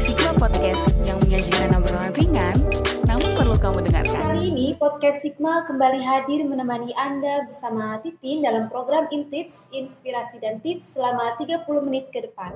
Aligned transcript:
Sigma 0.00 0.32
Podcast 0.32 0.96
yang 1.04 1.20
menyajikan 1.20 1.76
obrolan 1.76 2.08
ringan, 2.16 2.56
namun 3.04 3.36
perlu 3.36 3.52
kamu 3.60 3.84
dengarkan. 3.84 4.16
Kali 4.32 4.48
ini 4.48 4.72
podcast 4.80 5.20
Sigma 5.20 5.68
kembali 5.68 6.00
hadir 6.00 6.40
menemani 6.48 6.96
Anda 6.96 7.44
bersama 7.44 8.00
Titin 8.00 8.40
dalam 8.40 8.72
program 8.72 9.12
Intips, 9.12 9.68
Inspirasi 9.76 10.40
dan 10.40 10.64
Tips 10.64 10.96
selama 10.96 11.36
30 11.36 11.68
menit 11.84 12.08
ke 12.08 12.24
depan. 12.24 12.48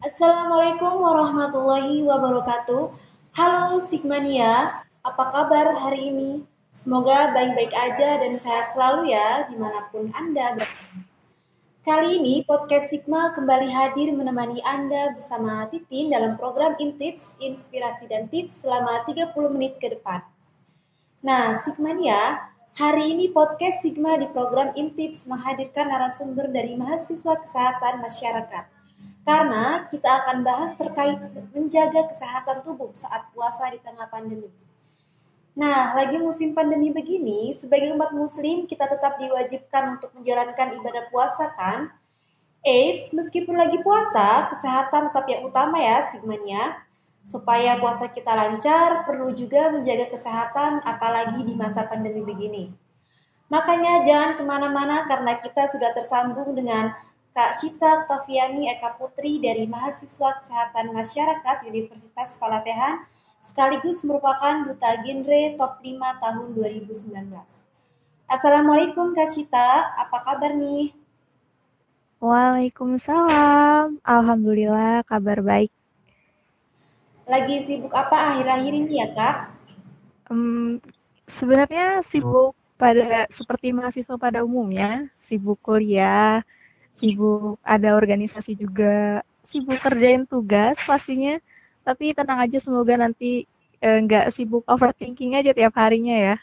Assalamualaikum 0.00 0.92
warahmatullahi 1.04 2.00
wabarakatuh. 2.00 3.11
Halo 3.32 3.80
Sigmania, 3.80 4.84
apa 5.00 5.24
kabar 5.32 5.72
hari 5.72 6.12
ini? 6.12 6.44
Semoga 6.68 7.32
baik-baik 7.32 7.72
aja 7.72 8.20
dan 8.20 8.36
sehat 8.36 8.76
selalu 8.76 9.08
ya 9.08 9.48
di 9.48 9.56
mana 9.56 9.88
pun 9.88 10.12
Anda 10.12 10.52
berada. 10.52 11.00
Kali 11.80 12.20
ini 12.20 12.44
podcast 12.44 12.92
Sigma 12.92 13.32
kembali 13.32 13.72
hadir 13.72 14.12
menemani 14.12 14.60
Anda 14.60 15.16
bersama 15.16 15.64
Titin 15.72 16.12
dalam 16.12 16.36
program 16.36 16.76
Intips, 16.76 17.40
Inspirasi 17.40 18.04
dan 18.12 18.28
Tips 18.28 18.68
selama 18.68 19.00
30 19.08 19.32
menit 19.48 19.80
ke 19.80 19.88
depan. 19.88 20.20
Nah, 21.24 21.56
Sigmania, 21.56 22.52
hari 22.76 23.16
ini 23.16 23.32
podcast 23.32 23.80
Sigma 23.80 24.20
di 24.20 24.28
program 24.28 24.76
Intips 24.76 25.24
menghadirkan 25.32 25.88
narasumber 25.88 26.52
dari 26.52 26.76
mahasiswa 26.76 27.40
kesehatan 27.40 27.96
masyarakat 27.96 28.81
karena 29.22 29.86
kita 29.86 30.22
akan 30.22 30.42
bahas 30.42 30.74
terkait 30.74 31.18
menjaga 31.54 32.10
kesehatan 32.10 32.66
tubuh 32.66 32.90
saat 32.90 33.30
puasa 33.30 33.70
di 33.70 33.78
tengah 33.78 34.10
pandemi. 34.10 34.50
Nah, 35.52 35.92
lagi 35.92 36.16
musim 36.16 36.56
pandemi 36.56 36.90
begini, 36.90 37.52
sebagai 37.52 37.92
umat 37.92 38.16
muslim 38.16 38.64
kita 38.64 38.88
tetap 38.88 39.20
diwajibkan 39.20 40.00
untuk 40.00 40.10
menjalankan 40.16 40.80
ibadah 40.80 41.12
puasa 41.12 41.52
kan? 41.52 41.92
Eits, 42.64 43.12
meskipun 43.12 43.58
lagi 43.58 43.76
puasa, 43.84 44.48
kesehatan 44.48 45.12
tetap 45.12 45.26
yang 45.28 45.44
utama 45.44 45.76
ya 45.76 46.00
sigmanya. 46.00 46.82
Supaya 47.22 47.78
puasa 47.78 48.10
kita 48.10 48.34
lancar, 48.34 49.06
perlu 49.06 49.30
juga 49.30 49.70
menjaga 49.70 50.10
kesehatan 50.10 50.82
apalagi 50.82 51.46
di 51.46 51.54
masa 51.54 51.86
pandemi 51.86 52.24
begini. 52.24 52.72
Makanya 53.52 54.00
jangan 54.00 54.30
ke 54.40 54.42
mana-mana 54.48 55.04
karena 55.04 55.36
kita 55.36 55.68
sudah 55.68 55.92
tersambung 55.92 56.56
dengan 56.56 56.96
Kak 57.32 57.56
Sita 57.56 58.04
Oktaviani 58.04 58.68
Eka 58.68 59.00
Putri 59.00 59.40
dari 59.40 59.64
Mahasiswa 59.64 60.36
Kesehatan 60.36 60.92
Masyarakat 60.92 61.64
Universitas 61.64 62.36
Palatehan 62.36 63.08
sekaligus 63.40 64.04
merupakan 64.04 64.68
Duta 64.68 65.00
Genre 65.00 65.56
Top 65.56 65.80
5 65.80 65.96
tahun 66.20 66.52
2019. 66.52 67.32
Assalamualaikum 68.28 69.16
Kak 69.16 69.32
Sita, 69.32 69.96
apa 69.96 70.20
kabar 70.20 70.52
nih? 70.60 70.92
Waalaikumsalam, 72.20 73.96
Alhamdulillah 74.04 75.00
kabar 75.08 75.40
baik. 75.40 75.72
Lagi 77.24 77.64
sibuk 77.64 77.96
apa 77.96 78.36
akhir-akhir 78.36 78.72
ini 78.76 79.00
ya 79.00 79.08
Kak? 79.16 79.36
Um, 80.28 80.84
sebenarnya 81.24 82.04
sibuk 82.04 82.52
pada 82.76 83.24
seperti 83.32 83.72
mahasiswa 83.72 84.20
pada 84.20 84.44
umumnya, 84.44 85.08
sibuk 85.16 85.56
kuliah, 85.64 86.44
sibuk 86.92 87.58
ada 87.64 87.96
organisasi 87.96 88.56
juga 88.56 89.24
sibuk 89.42 89.80
kerjain 89.80 90.28
tugas 90.28 90.78
pastinya. 90.84 91.40
Tapi 91.82 92.14
tenang 92.14 92.38
aja 92.46 92.62
semoga 92.62 92.94
nanti 92.94 93.44
eh, 93.82 93.98
nggak 93.98 94.30
eh, 94.30 94.32
sibuk 94.32 94.62
overthinking 94.70 95.34
aja 95.34 95.50
tiap 95.50 95.74
harinya 95.74 96.14
ya. 96.14 96.36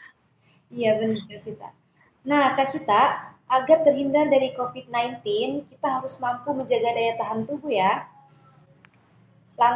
Iya 0.70 1.00
benar 1.00 1.24
Kasita. 1.26 1.68
Nah 2.28 2.52
Kasita 2.54 3.02
agar 3.50 3.82
terhindar 3.82 4.30
dari 4.30 4.54
COVID-19 4.54 5.26
kita 5.66 5.88
harus 5.90 6.22
mampu 6.22 6.54
menjaga 6.54 6.94
daya 6.94 7.18
tahan 7.18 7.42
tubuh 7.48 7.72
ya. 7.72 8.06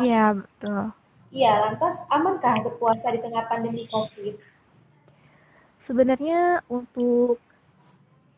Iya 0.00 0.38
betul. 0.38 0.94
Iya 1.34 1.52
lantas 1.66 2.06
amankah 2.14 2.62
berpuasa 2.62 3.10
di 3.10 3.18
tengah 3.18 3.44
pandemi 3.50 3.90
COVID? 3.90 4.38
Sebenarnya 5.82 6.62
untuk 6.70 7.42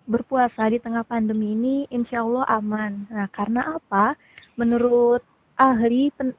berpuasa 0.07 0.71
di 0.71 0.79
tengah 0.79 1.03
pandemi 1.03 1.53
ini 1.53 1.77
insya 1.91 2.23
Allah 2.23 2.47
aman. 2.49 3.07
Nah, 3.11 3.27
karena 3.31 3.77
apa? 3.77 4.15
Menurut 4.55 5.21
ahli 5.59 6.15
pen, 6.15 6.33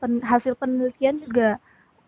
pen, 0.00 0.12
hasil 0.24 0.56
penelitian 0.56 1.20
juga 1.20 1.60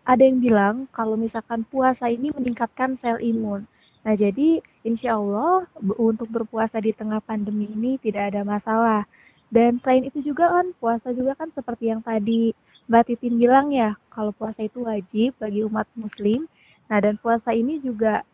ada 0.03 0.19
yang 0.19 0.43
bilang 0.43 0.75
kalau 0.91 1.15
misalkan 1.15 1.63
puasa 1.63 2.11
ini 2.11 2.33
meningkatkan 2.35 2.97
sel 2.99 3.21
imun. 3.23 3.63
Nah, 4.03 4.13
jadi 4.19 4.59
insya 4.83 5.15
Allah 5.15 5.63
untuk 5.95 6.27
berpuasa 6.27 6.83
di 6.83 6.91
tengah 6.91 7.23
pandemi 7.23 7.71
ini 7.71 7.95
tidak 8.01 8.35
ada 8.35 8.43
masalah. 8.43 9.07
Dan 9.47 9.79
selain 9.79 10.09
itu 10.09 10.19
juga 10.19 10.49
kan 10.49 10.73
puasa 10.81 11.13
juga 11.15 11.37
kan 11.37 11.53
seperti 11.53 11.93
yang 11.93 12.01
tadi 12.03 12.51
Mbak 12.89 13.03
Titin 13.15 13.39
bilang 13.39 13.71
ya, 13.71 13.95
kalau 14.11 14.35
puasa 14.35 14.67
itu 14.67 14.83
wajib 14.83 15.39
bagi 15.39 15.63
umat 15.63 15.87
muslim. 15.95 16.51
Nah, 16.91 16.99
dan 16.99 17.15
puasa 17.15 17.55
ini 17.55 17.79
juga 17.79 18.27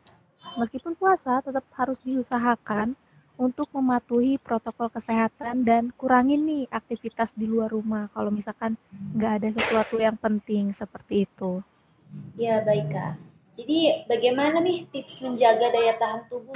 meskipun 0.57 0.95
puasa 0.95 1.43
tetap 1.43 1.65
harus 1.75 1.99
diusahakan 2.03 2.95
untuk 3.39 3.71
mematuhi 3.71 4.35
protokol 4.35 4.91
kesehatan 4.91 5.63
dan 5.63 5.95
kurangin 5.95 6.43
nih 6.43 6.67
aktivitas 6.67 7.31
di 7.31 7.47
luar 7.47 7.71
rumah 7.71 8.11
kalau 8.11 8.27
misalkan 8.27 8.75
nggak 9.15 9.33
ada 9.39 9.49
sesuatu 9.55 9.95
yang 9.95 10.19
penting 10.19 10.75
seperti 10.75 11.23
itu. 11.23 11.63
Ya 12.35 12.59
baik 12.59 12.91
kak. 12.91 13.15
Jadi 13.55 14.07
bagaimana 14.07 14.59
nih 14.59 14.87
tips 14.91 15.23
menjaga 15.23 15.71
daya 15.71 15.95
tahan 15.95 16.27
tubuh? 16.27 16.55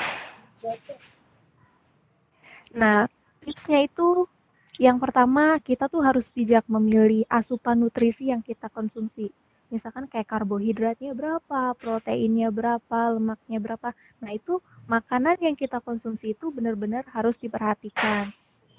Nah 2.75 3.07
tipsnya 3.39 3.83
itu 3.83 4.27
yang 4.75 4.99
pertama 4.99 5.59
kita 5.63 5.87
tuh 5.87 6.03
harus 6.03 6.31
bijak 6.35 6.67
memilih 6.67 7.23
asupan 7.31 7.79
nutrisi 7.79 8.27
yang 8.33 8.43
kita 8.43 8.67
konsumsi 8.67 9.31
misalkan 9.73 10.05
kayak 10.05 10.29
karbohidratnya 10.29 11.17
berapa, 11.17 11.73
proteinnya 11.73 12.53
berapa, 12.53 13.17
lemaknya 13.17 13.57
berapa. 13.57 13.89
Nah, 14.21 14.29
itu 14.29 14.61
makanan 14.85 15.41
yang 15.41 15.57
kita 15.57 15.81
konsumsi 15.81 16.37
itu 16.37 16.53
benar-benar 16.53 17.09
harus 17.09 17.41
diperhatikan. 17.41 18.29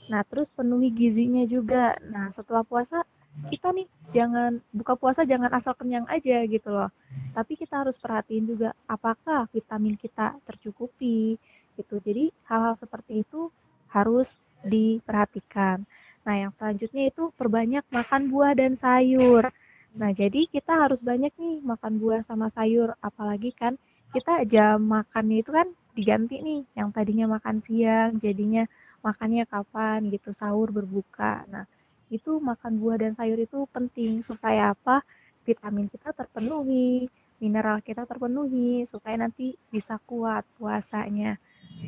Nah, 0.06 0.22
terus 0.22 0.54
penuhi 0.54 0.94
gizinya 0.94 1.42
juga. 1.42 1.98
Nah, 2.06 2.30
setelah 2.30 2.62
puasa 2.62 3.02
kita 3.50 3.74
nih 3.74 3.90
jangan 4.14 4.62
buka 4.70 4.94
puasa 4.94 5.26
jangan 5.26 5.50
asal 5.50 5.74
kenyang 5.74 6.06
aja 6.06 6.46
gitu 6.46 6.70
loh. 6.70 6.94
Tapi 7.34 7.58
kita 7.58 7.82
harus 7.82 7.98
perhatiin 7.98 8.46
juga 8.46 8.70
apakah 8.86 9.50
vitamin 9.50 9.98
kita 9.98 10.38
tercukupi 10.46 11.34
gitu. 11.74 11.98
Jadi 11.98 12.30
hal-hal 12.46 12.78
seperti 12.78 13.26
itu 13.26 13.50
harus 13.90 14.38
diperhatikan. 14.62 15.82
Nah, 16.24 16.34
yang 16.40 16.52
selanjutnya 16.54 17.10
itu 17.10 17.34
perbanyak 17.34 17.84
makan 17.90 18.30
buah 18.30 18.54
dan 18.56 18.78
sayur. 18.78 19.50
Nah, 19.94 20.10
jadi 20.10 20.50
kita 20.50 20.74
harus 20.74 20.98
banyak 20.98 21.30
nih 21.38 21.62
makan 21.62 22.02
buah 22.02 22.26
sama 22.26 22.50
sayur, 22.50 22.98
apalagi 22.98 23.54
kan 23.54 23.78
kita 24.10 24.42
jam 24.42 24.82
makannya 24.82 25.38
itu 25.42 25.50
kan 25.54 25.70
diganti 25.94 26.42
nih, 26.42 26.60
yang 26.74 26.90
tadinya 26.90 27.26
makan 27.38 27.62
siang, 27.62 28.18
jadinya 28.18 28.66
makannya 29.06 29.46
kapan 29.46 30.10
gitu, 30.10 30.34
sahur 30.34 30.74
berbuka. 30.74 31.46
Nah, 31.46 31.64
itu 32.10 32.42
makan 32.42 32.82
buah 32.82 32.98
dan 32.98 33.12
sayur 33.14 33.38
itu 33.38 33.70
penting 33.70 34.18
supaya 34.26 34.74
apa? 34.74 35.06
Vitamin 35.46 35.86
kita 35.86 36.10
terpenuhi, 36.10 37.06
mineral 37.38 37.78
kita 37.78 38.02
terpenuhi, 38.02 38.82
supaya 38.90 39.14
nanti 39.14 39.54
bisa 39.70 40.02
kuat 40.10 40.42
puasanya. 40.58 41.38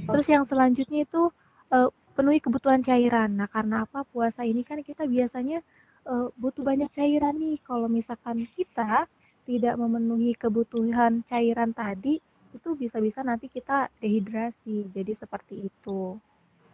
Terus 0.07 0.27
yang 0.31 0.47
selanjutnya 0.47 1.03
itu 1.03 1.35
uh, 1.75 1.91
penuhi 2.15 2.39
kebutuhan 2.39 2.87
cairan. 2.87 3.35
Nah, 3.35 3.51
karena 3.51 3.83
apa? 3.83 4.07
Puasa 4.07 4.47
ini 4.47 4.63
kan 4.63 4.79
kita 4.87 5.11
biasanya 5.11 5.59
uh, 6.07 6.31
butuh 6.39 6.63
banyak 6.63 6.89
cairan 6.89 7.37
nih. 7.37 7.59
Kalau 7.67 7.91
misalkan 7.91 8.47
kita 8.55 9.11
tidak 9.47 9.75
memenuhi 9.79 10.35
kebutuhan 10.39 11.23
cairan 11.27 11.75
tadi, 11.75 12.23
itu 12.55 12.69
bisa-bisa 12.79 13.21
nanti 13.21 13.51
kita 13.51 13.91
dehidrasi. 14.01 14.89
Jadi 14.91 15.13
seperti 15.13 15.69
itu. 15.69 16.17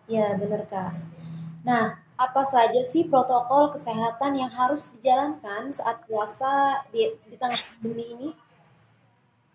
Ya, 0.06 0.36
benar 0.36 0.68
Kak. 0.68 0.92
Nah, 1.62 1.98
apa 2.18 2.42
saja 2.42 2.82
sih 2.82 3.06
protokol 3.06 3.70
kesehatan 3.70 4.38
yang 4.38 4.50
harus 4.50 4.98
dijalankan 4.98 5.70
saat 5.74 6.04
puasa 6.06 6.84
di, 6.90 7.10
di 7.26 7.36
tengah 7.38 7.58
pandemi 7.58 8.04
ini? 8.14 8.28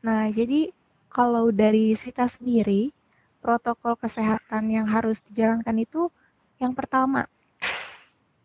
Nah, 0.04 0.32
jadi 0.32 0.72
kalau 1.12 1.52
dari 1.52 1.96
kita 1.96 2.32
sendiri, 2.32 2.96
protokol 3.44 3.96
kesehatan 4.00 4.72
yang 4.72 4.88
harus 4.88 5.20
dijalankan 5.24 5.78
itu 5.84 6.12
yang 6.58 6.74
pertama, 6.74 7.30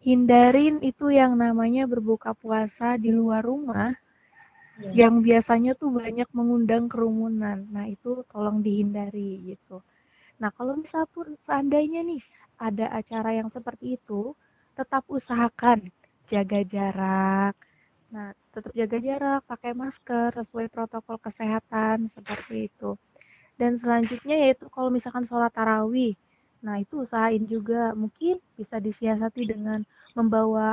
hindarin 0.07 0.77
itu 0.91 1.07
yang 1.21 1.33
namanya 1.45 1.83
berbuka 1.93 2.31
puasa 2.43 2.89
di 3.05 3.11
luar 3.19 3.43
rumah 3.51 3.91
ya. 4.79 4.99
yang 5.01 5.15
biasanya 5.27 5.73
tuh 5.81 5.91
banyak 6.01 6.29
mengundang 6.39 6.85
kerumunan. 6.93 7.59
Nah, 7.75 7.87
itu 7.95 8.11
tolong 8.33 8.59
dihindari 8.67 9.31
gitu. 9.51 9.77
Nah, 10.41 10.51
kalau 10.57 10.75
misal 10.83 11.05
pun 11.15 11.27
seandainya 11.47 12.01
nih 12.11 12.23
ada 12.69 12.87
acara 13.01 13.31
yang 13.39 13.49
seperti 13.57 13.87
itu, 13.99 14.23
tetap 14.79 15.03
usahakan 15.17 15.79
jaga 16.31 16.61
jarak, 16.75 17.55
Nah, 18.15 18.29
tetap 18.55 18.73
jaga 18.81 18.99
jarak, 19.09 19.41
pakai 19.51 19.73
masker 19.83 20.29
sesuai 20.39 20.67
protokol 20.75 21.17
kesehatan 21.27 21.99
seperti 22.17 22.57
itu. 22.71 22.91
Dan 23.61 23.73
selanjutnya 23.81 24.37
yaitu 24.45 24.67
kalau 24.75 24.91
misalkan 24.97 25.25
sholat 25.29 25.53
tarawih, 25.57 26.13
nah 26.65 26.77
itu 26.83 26.95
usahain 27.05 27.45
juga 27.55 27.81
mungkin 28.03 28.35
bisa 28.59 28.77
disiasati 28.87 29.43
dengan 29.53 29.81
membawa 30.19 30.67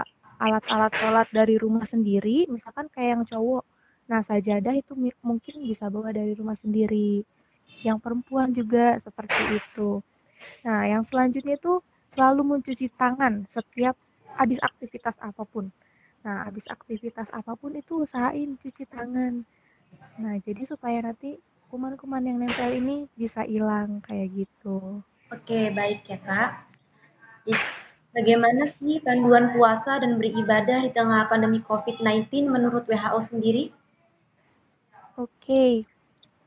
alat-alat 0.45 0.93
sholat 0.99 1.27
dari 1.37 1.55
rumah 1.63 1.83
sendiri, 1.93 2.47
misalkan 2.55 2.87
kayak 2.93 3.09
yang 3.19 3.23
cowok. 3.31 3.63
Nah, 4.11 4.21
sajadah 4.29 4.73
itu 4.81 4.93
mungkin 5.29 5.55
bisa 5.71 5.85
bawa 5.93 6.09
dari 6.19 6.33
rumah 6.39 6.55
sendiri. 6.63 7.21
Yang 7.87 7.99
perempuan 8.03 8.49
juga 8.59 8.85
seperti 9.05 9.43
itu. 9.59 9.89
Nah, 10.65 10.81
yang 10.91 11.03
selanjutnya 11.09 11.55
itu 11.61 11.73
selalu 12.13 12.41
mencuci 12.57 12.87
tangan 13.01 13.33
setiap 13.55 13.95
habis 14.39 14.59
aktivitas 14.69 15.15
apa 15.29 15.43
pun. 15.53 15.65
Nah, 16.25 16.37
habis 16.47 16.65
aktivitas 16.75 17.29
apa 17.39 17.53
pun 17.59 17.71
itu 17.81 17.93
usahain 18.05 18.55
cuci 18.61 18.83
tangan. 18.89 19.33
Nah, 20.23 20.35
jadi 20.45 20.63
supaya 20.71 20.99
nanti 21.07 21.39
kuman-kuman 21.71 22.23
yang 22.29 22.37
nempel 22.43 22.69
ini 22.81 23.07
bisa 23.21 23.41
hilang 23.47 23.89
kayak 24.07 24.27
gitu. 24.45 25.01
Oke, 25.29 25.69
baik 25.69 26.09
ya 26.09 26.17
Kak. 26.17 26.65
Bagaimana 28.09 28.65
sih 28.65 28.97
panduan 28.97 29.53
puasa 29.53 30.01
dan 30.01 30.17
beribadah 30.17 30.81
di 30.81 30.89
tengah 30.89 31.29
pandemi 31.29 31.61
COVID-19 31.61 32.49
menurut 32.49 32.89
WHO 32.89 33.19
sendiri? 33.21 33.69
Oke, 35.21 35.85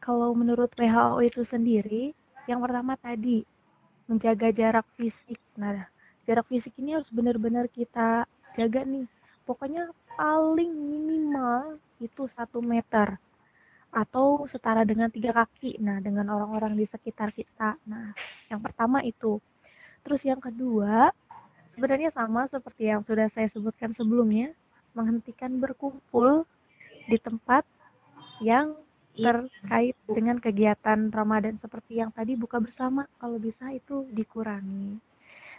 kalau 0.03 0.35
menurut 0.35 0.75
WHO 0.75 1.23
itu 1.23 1.47
sendiri, 1.47 2.11
yang 2.51 2.59
pertama 2.59 2.99
tadi 2.99 3.47
menjaga 4.11 4.51
jarak 4.51 4.87
fisik. 4.99 5.39
Nah, 5.55 5.87
jarak 6.27 6.51
fisik 6.51 6.75
ini 6.83 6.99
harus 6.99 7.15
benar-benar 7.15 7.71
kita 7.71 8.27
jaga 8.59 8.83
nih. 8.83 9.07
Pokoknya 9.47 9.95
paling 10.19 10.75
minimal 10.75 11.79
itu 12.03 12.27
satu 12.27 12.59
meter 12.59 13.15
atau 13.93 14.49
setara 14.49 14.83
dengan 14.89 15.13
tiga 15.13 15.37
kaki. 15.37 15.77
Nah, 15.79 16.01
dengan 16.01 16.33
orang-orang 16.33 16.73
di 16.75 16.89
sekitar 16.89 17.31
kita. 17.37 17.77
Nah, 17.85 18.17
yang 18.49 18.59
pertama 18.65 19.05
itu. 19.05 19.37
Terus 20.01 20.25
yang 20.25 20.41
kedua, 20.41 21.13
sebenarnya 21.69 22.11
sama 22.11 22.49
seperti 22.49 22.89
yang 22.89 23.05
sudah 23.05 23.29
saya 23.29 23.47
sebutkan 23.47 23.93
sebelumnya, 23.93 24.51
menghentikan 24.97 25.53
berkumpul 25.61 26.49
di 27.07 27.21
tempat 27.21 27.69
yang 28.41 28.73
terkait 29.13 29.93
dengan 30.09 30.41
kegiatan 30.41 31.13
Ramadan 31.13 31.61
seperti 31.61 32.01
yang 32.01 32.09
tadi 32.09 32.33
buka 32.33 32.57
bersama 32.57 33.05
kalau 33.21 33.37
bisa 33.37 33.69
itu 33.69 34.09
dikurangi. 34.09 34.97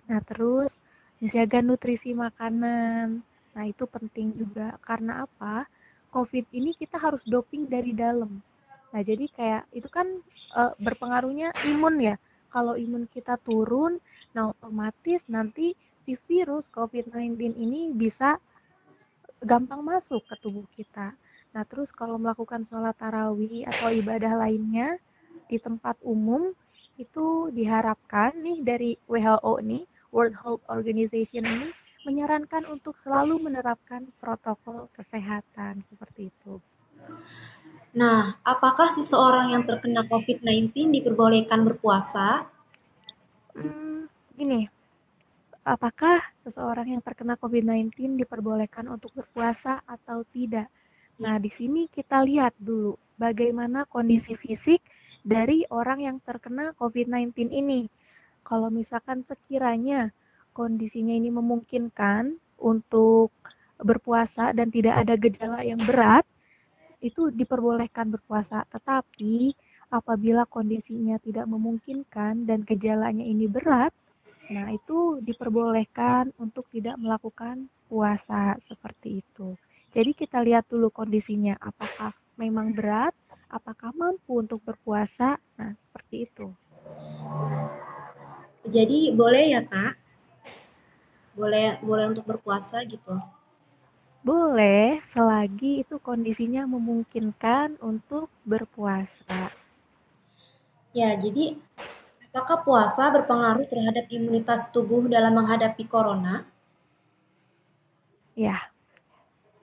Nah, 0.10 0.20
terus 0.26 0.74
menjaga 1.22 1.62
nutrisi 1.62 2.18
makanan. 2.18 3.22
Nah, 3.54 3.64
itu 3.70 3.86
penting 3.86 4.34
juga 4.34 4.74
karena 4.82 5.30
apa? 5.30 5.70
COVID 6.14 6.46
ini 6.54 6.78
kita 6.78 7.02
harus 7.02 7.26
doping 7.26 7.66
dari 7.66 7.90
dalam. 7.98 8.38
Nah, 8.94 9.02
jadi 9.02 9.26
kayak 9.34 9.64
itu 9.74 9.90
kan 9.90 10.06
e, 10.54 10.62
berpengaruhnya 10.78 11.50
imun 11.74 11.98
ya. 11.98 12.16
Kalau 12.54 12.78
imun 12.78 13.10
kita 13.10 13.42
turun, 13.42 13.98
nah 14.38 14.54
otomatis 14.54 15.26
nanti 15.26 15.74
si 16.06 16.14
virus 16.30 16.70
COVID-19 16.70 17.58
ini 17.58 17.90
bisa 17.90 18.38
gampang 19.42 19.82
masuk 19.82 20.22
ke 20.30 20.38
tubuh 20.38 20.70
kita. 20.78 21.18
Nah, 21.58 21.66
terus 21.66 21.90
kalau 21.90 22.22
melakukan 22.22 22.62
sholat 22.70 22.94
tarawih 22.94 23.66
atau 23.66 23.90
ibadah 23.90 24.38
lainnya 24.38 25.02
di 25.50 25.58
tempat 25.58 25.98
umum, 26.06 26.54
itu 27.02 27.50
diharapkan 27.50 28.38
nih 28.38 28.62
dari 28.62 28.92
WHO 29.10 29.54
nih, 29.66 29.84
World 30.14 30.38
Health 30.38 30.64
Organization 30.70 31.42
ini, 31.42 31.70
menyarankan 32.04 32.68
untuk 32.68 33.00
selalu 33.00 33.40
menerapkan 33.40 34.08
protokol 34.20 34.92
kesehatan 34.96 35.84
seperti 35.88 36.30
itu. 36.30 36.60
Nah, 37.94 38.36
apakah 38.42 38.90
seseorang 38.90 39.54
yang 39.54 39.64
terkena 39.64 40.04
COVID-19 40.10 40.94
diperbolehkan 41.00 41.62
berpuasa? 41.64 42.48
Hmm, 43.54 44.10
gini, 44.34 44.66
apakah 45.62 46.20
seseorang 46.44 46.90
yang 46.92 47.02
terkena 47.06 47.38
COVID-19 47.38 48.18
diperbolehkan 48.18 48.90
untuk 48.90 49.14
berpuasa 49.14 49.86
atau 49.86 50.26
tidak? 50.34 50.68
Nah, 51.22 51.38
di 51.38 51.54
sini 51.54 51.86
kita 51.86 52.26
lihat 52.26 52.58
dulu 52.58 52.98
bagaimana 53.16 53.86
kondisi 53.86 54.34
fisik 54.34 54.82
dari 55.22 55.64
orang 55.70 56.04
yang 56.04 56.18
terkena 56.20 56.76
COVID-19 56.76 57.54
ini. 57.54 57.88
Kalau 58.44 58.68
misalkan 58.68 59.24
sekiranya 59.24 60.12
kondisinya 60.54 61.18
ini 61.18 61.34
memungkinkan 61.34 62.38
untuk 62.62 63.34
berpuasa 63.82 64.54
dan 64.56 64.70
tidak 64.70 65.04
ada 65.04 65.18
gejala 65.18 65.60
yang 65.66 65.82
berat, 65.82 66.24
itu 67.04 67.34
diperbolehkan 67.34 68.14
berpuasa. 68.14 68.64
Tetapi 68.72 69.52
apabila 69.92 70.48
kondisinya 70.48 71.20
tidak 71.20 71.50
memungkinkan 71.50 72.48
dan 72.48 72.64
gejalanya 72.64 73.26
ini 73.26 73.50
berat, 73.50 73.92
nah 74.54 74.72
itu 74.72 75.20
diperbolehkan 75.20 76.32
untuk 76.40 76.70
tidak 76.72 76.96
melakukan 76.96 77.68
puasa 77.92 78.56
seperti 78.64 79.20
itu. 79.26 79.58
Jadi 79.94 80.12
kita 80.18 80.42
lihat 80.42 80.66
dulu 80.66 80.90
kondisinya, 80.90 81.54
apakah 81.62 82.16
memang 82.40 82.74
berat, 82.74 83.14
apakah 83.46 83.94
mampu 83.94 84.42
untuk 84.42 84.58
berpuasa, 84.66 85.38
nah 85.60 85.78
seperti 85.78 86.26
itu. 86.26 86.50
Jadi 88.64 89.14
boleh 89.14 89.54
ya 89.54 89.62
kak 89.68 90.03
boleh 91.38 91.78
boleh 91.82 92.06
untuk 92.12 92.26
berpuasa 92.30 92.78
gitu? 92.86 93.16
Boleh, 94.24 95.04
selagi 95.12 95.84
itu 95.84 95.96
kondisinya 96.00 96.64
memungkinkan 96.64 97.76
untuk 97.84 98.32
berpuasa. 98.48 99.52
Ya, 100.96 101.12
jadi 101.18 101.58
apakah 102.32 102.64
puasa 102.64 103.10
berpengaruh 103.12 103.66
terhadap 103.68 104.06
imunitas 104.08 104.72
tubuh 104.72 105.10
dalam 105.12 105.34
menghadapi 105.36 105.84
corona? 105.90 106.46
Ya, 108.38 108.58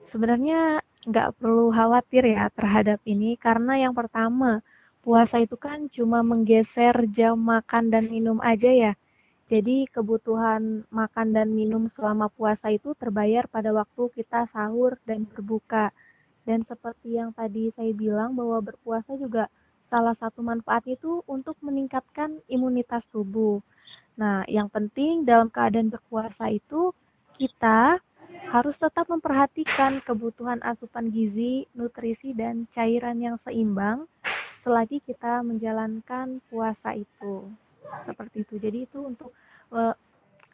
sebenarnya 0.05 0.85
nggak 1.09 1.41
perlu 1.41 1.73
khawatir 1.73 2.23
ya 2.37 2.45
terhadap 2.53 2.99
ini, 3.09 3.33
karena 3.45 3.73
yang 3.81 3.93
pertama, 3.97 4.61
puasa 5.01 5.41
itu 5.41 5.57
kan 5.57 5.89
cuma 5.89 6.21
menggeser 6.21 6.95
jam 7.09 7.35
makan 7.41 7.89
dan 7.89 8.05
minum 8.13 8.37
aja 8.43 8.69
ya. 8.69 8.93
Jadi 9.51 9.83
kebutuhan 9.91 10.87
makan 10.87 11.35
dan 11.35 11.51
minum 11.51 11.83
selama 11.91 12.31
puasa 12.31 12.71
itu 12.71 12.95
terbayar 12.95 13.51
pada 13.51 13.75
waktu 13.75 14.07
kita 14.15 14.47
sahur 14.47 14.95
dan 15.03 15.27
berbuka. 15.27 15.91
Dan 16.47 16.63
seperti 16.63 17.19
yang 17.19 17.35
tadi 17.35 17.67
saya 17.67 17.91
bilang 17.91 18.31
bahwa 18.31 18.63
berpuasa 18.63 19.19
juga 19.19 19.51
salah 19.91 20.15
satu 20.15 20.39
manfaatnya 20.39 20.95
itu 20.95 21.19
untuk 21.27 21.59
meningkatkan 21.59 22.39
imunitas 22.47 23.03
tubuh. 23.11 23.59
Nah, 24.15 24.47
yang 24.47 24.71
penting 24.71 25.27
dalam 25.27 25.51
keadaan 25.51 25.91
berpuasa 25.91 26.47
itu 26.47 26.95
kita 27.35 27.99
harus 28.55 28.79
tetap 28.79 29.11
memperhatikan 29.11 29.99
kebutuhan 29.99 30.63
asupan 30.63 31.11
gizi, 31.11 31.67
nutrisi, 31.75 32.31
dan 32.31 32.71
cairan 32.71 33.19
yang 33.19 33.35
seimbang 33.35 34.07
selagi 34.63 35.03
kita 35.03 35.43
menjalankan 35.43 36.39
puasa 36.47 36.95
itu 36.95 37.51
seperti 38.07 38.43
itu. 38.43 38.55
Jadi 38.57 38.77
itu 38.89 38.99
untuk 39.03 39.31
uh, 39.73 39.95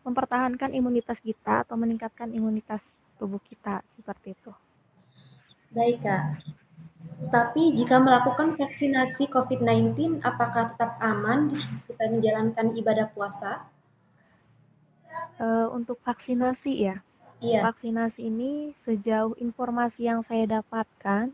mempertahankan 0.08 0.72
imunitas 0.72 1.20
kita 1.20 1.67
atau 1.67 1.75
meningkatkan 1.75 2.32
imunitas 2.32 2.96
tubuh 3.20 3.41
kita 3.44 3.84
seperti 3.91 4.38
itu. 4.38 4.51
Baik 5.74 6.00
kak. 6.00 6.24
Tapi 7.27 7.74
jika 7.74 7.98
melakukan 7.98 8.53
vaksinasi 8.53 9.34
COVID-19, 9.34 10.22
apakah 10.22 10.70
tetap 10.70 11.01
aman 11.01 11.50
kita 11.89 12.03
menjalankan 12.13 12.77
ibadah 12.77 13.10
puasa? 13.10 13.67
Uh, 15.41 15.70
untuk 15.74 15.98
vaksinasi 16.06 16.74
ya. 16.88 16.96
Iya. 17.41 17.65
Vaksinasi 17.70 18.25
ini 18.25 18.74
sejauh 18.82 19.38
informasi 19.38 20.10
yang 20.10 20.22
saya 20.25 20.62
dapatkan, 20.62 21.34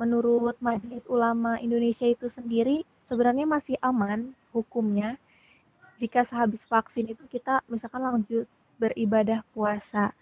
menurut 0.00 0.56
Majelis 0.60 1.04
Ulama 1.08 1.56
Indonesia 1.60 2.04
itu 2.04 2.28
sendiri 2.28 2.84
sebenarnya 3.04 3.48
masih 3.48 3.76
aman 3.80 4.32
hukumnya 4.52 5.16
jika 5.98 6.22
sehabis 6.22 6.62
vaksin 6.64 7.10
itu 7.10 7.24
kita 7.26 7.60
misalkan 7.66 8.02
lanjut 8.06 8.46
beribadah 8.78 9.42
puasa. 9.52 10.14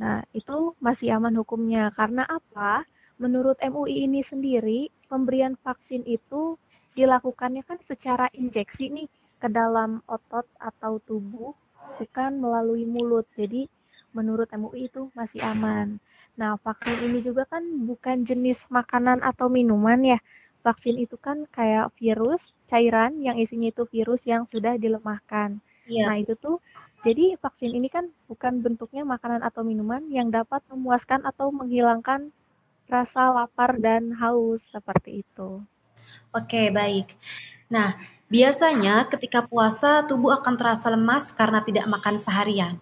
Nah, 0.00 0.24
itu 0.32 0.72
masih 0.80 1.12
aman 1.16 1.36
hukumnya. 1.36 1.92
Karena 1.92 2.24
apa? 2.24 2.82
Menurut 3.20 3.60
MUI 3.60 4.08
ini 4.08 4.24
sendiri, 4.24 4.88
pemberian 5.06 5.54
vaksin 5.60 6.02
itu 6.08 6.56
dilakukannya 6.96 7.62
kan 7.62 7.78
secara 7.84 8.26
injeksi 8.34 8.88
nih 8.90 9.08
ke 9.38 9.48
dalam 9.52 10.00
otot 10.08 10.48
atau 10.58 10.98
tubuh, 11.04 11.52
bukan 12.00 12.40
melalui 12.42 12.88
mulut. 12.88 13.28
Jadi, 13.36 13.68
menurut 14.16 14.48
MUI 14.56 14.88
itu 14.88 15.12
masih 15.12 15.44
aman. 15.44 16.00
Nah, 16.40 16.56
vaksin 16.64 16.98
ini 17.04 17.20
juga 17.20 17.44
kan 17.44 17.62
bukan 17.84 18.24
jenis 18.24 18.66
makanan 18.72 19.20
atau 19.20 19.52
minuman 19.52 20.00
ya, 20.02 20.18
vaksin 20.66 20.96
itu 21.04 21.16
kan 21.26 21.38
kayak 21.56 21.86
virus 22.00 22.42
cairan 22.70 23.12
yang 23.26 23.36
isinya 23.44 23.68
itu 23.74 23.82
virus 23.94 24.22
yang 24.32 24.42
sudah 24.52 24.74
dilemahkan. 24.84 25.58
Yeah. 25.86 26.06
Nah, 26.06 26.16
itu 26.22 26.34
tuh 26.38 26.56
jadi 27.06 27.24
vaksin 27.42 27.70
ini 27.78 27.88
kan 27.90 28.04
bukan 28.30 28.62
bentuknya 28.64 29.02
makanan 29.02 29.42
atau 29.48 29.62
minuman 29.66 30.02
yang 30.18 30.28
dapat 30.30 30.62
memuaskan 30.70 31.20
atau 31.30 31.50
menghilangkan 31.50 32.30
rasa 32.86 33.22
lapar 33.36 33.70
dan 33.86 34.14
haus 34.20 34.62
seperti 34.74 35.10
itu. 35.26 35.48
Oke, 36.38 36.72
baik. 36.72 37.06
Nah, 37.74 37.88
biasanya 38.32 38.94
ketika 39.12 39.40
puasa 39.50 40.04
tubuh 40.08 40.32
akan 40.38 40.54
terasa 40.60 40.88
lemas 40.94 41.24
karena 41.36 41.60
tidak 41.64 41.86
makan 41.94 42.16
seharian. 42.20 42.74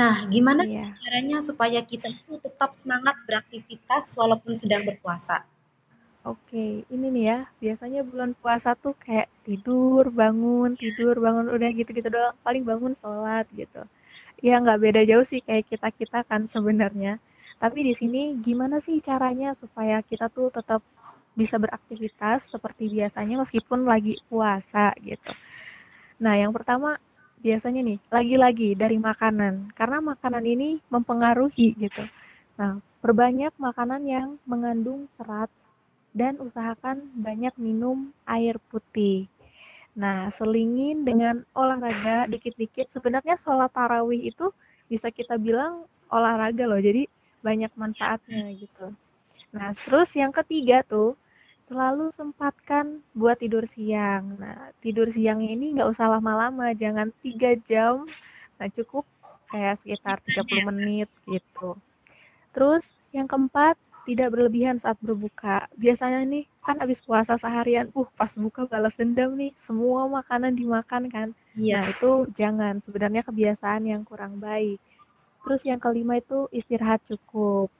Nah, 0.00 0.14
gimana 0.32 0.62
sih 0.64 0.80
Iya. 0.80 0.86
caranya 1.00 1.38
supaya 1.44 1.80
kita 1.84 2.08
tetap 2.44 2.70
semangat 2.80 3.16
beraktivitas 3.28 4.04
walaupun 4.20 4.52
sedang 4.56 4.82
berpuasa? 4.88 5.44
Oke, 6.22 6.86
ini 6.86 7.06
nih 7.10 7.24
ya, 7.34 7.38
biasanya 7.58 8.06
bulan 8.06 8.30
puasa 8.38 8.78
tuh 8.78 8.94
kayak 8.94 9.26
tidur, 9.42 10.06
bangun, 10.06 10.78
tidur, 10.78 11.18
bangun, 11.18 11.50
udah 11.50 11.68
gitu-gitu 11.74 12.08
doang. 12.14 12.30
Paling 12.46 12.62
bangun 12.62 12.94
sholat 13.02 13.42
gitu. 13.50 13.82
Ya 14.38 14.62
nggak 14.62 14.78
beda 14.78 15.00
jauh 15.02 15.26
sih 15.26 15.42
kayak 15.42 15.66
kita-kita 15.66 16.22
kan 16.30 16.46
sebenarnya. 16.46 17.18
Tapi 17.58 17.78
di 17.90 17.94
sini 17.98 18.38
gimana 18.38 18.78
sih 18.78 19.02
caranya 19.02 19.50
supaya 19.58 19.98
kita 19.98 20.30
tuh 20.30 20.54
tetap 20.54 20.78
bisa 21.34 21.58
beraktivitas 21.58 22.54
seperti 22.54 22.86
biasanya 22.86 23.42
meskipun 23.42 23.82
lagi 23.82 24.14
puasa 24.30 24.94
gitu. 25.02 25.32
Nah, 26.22 26.38
yang 26.38 26.54
pertama 26.54 27.02
biasanya 27.42 27.82
nih, 27.82 27.98
lagi-lagi 28.14 28.68
dari 28.78 28.94
makanan. 28.94 29.74
Karena 29.74 29.98
makanan 29.98 30.44
ini 30.46 30.78
mempengaruhi 30.86 31.74
gitu. 31.74 32.06
Nah, 32.62 32.78
perbanyak 33.02 33.50
makanan 33.58 34.02
yang 34.06 34.28
mengandung 34.46 35.10
serat 35.18 35.50
dan 36.12 36.36
usahakan 36.40 37.08
banyak 37.16 37.52
minum 37.56 38.12
air 38.28 38.60
putih. 38.68 39.26
Nah, 39.92 40.32
selingin 40.32 41.04
dengan 41.04 41.44
olahraga 41.52 42.24
dikit-dikit. 42.28 42.88
Sebenarnya 42.88 43.36
sholat 43.36 43.72
tarawih 43.72 44.32
itu 44.32 44.48
bisa 44.88 45.12
kita 45.12 45.36
bilang 45.36 45.84
olahraga 46.08 46.64
loh, 46.68 46.80
jadi 46.80 47.08
banyak 47.44 47.72
manfaatnya 47.76 48.52
gitu. 48.56 48.92
Nah, 49.52 49.76
terus 49.84 50.12
yang 50.16 50.32
ketiga 50.32 50.80
tuh, 50.84 51.16
selalu 51.68 52.12
sempatkan 52.12 53.00
buat 53.12 53.40
tidur 53.40 53.64
siang. 53.68 54.36
Nah, 54.40 54.72
tidur 54.80 55.08
siang 55.08 55.44
ini 55.44 55.76
nggak 55.76 55.88
usah 55.92 56.08
lama-lama, 56.08 56.72
jangan 56.72 57.12
3 57.20 57.56
jam. 57.60 58.04
Nah, 58.56 58.68
cukup 58.68 59.04
kayak 59.52 59.80
sekitar 59.84 60.20
30 60.24 60.72
menit 60.72 61.08
gitu. 61.28 61.76
Terus 62.52 62.92
yang 63.12 63.28
keempat, 63.28 63.76
tidak 64.02 64.34
berlebihan 64.34 64.76
saat 64.82 64.98
berbuka. 64.98 65.70
Biasanya 65.78 66.26
nih, 66.26 66.44
kan 66.62 66.78
abis 66.82 66.98
puasa 67.02 67.38
seharian, 67.38 67.90
uh 67.94 68.08
pas 68.18 68.32
buka 68.34 68.66
balas 68.66 68.98
dendam 68.98 69.34
nih, 69.38 69.54
semua 69.58 70.10
makanan 70.10 70.58
dimakan 70.58 71.06
kan. 71.06 71.28
Iya, 71.54 71.82
Nah, 71.82 71.84
itu 71.90 72.10
jangan, 72.34 72.82
sebenarnya 72.82 73.22
kebiasaan 73.22 73.86
yang 73.86 74.02
kurang 74.02 74.42
baik. 74.42 74.82
Terus 75.42 75.62
yang 75.66 75.78
kelima 75.82 76.18
itu 76.18 76.46
istirahat 76.50 77.02
cukup. 77.06 77.70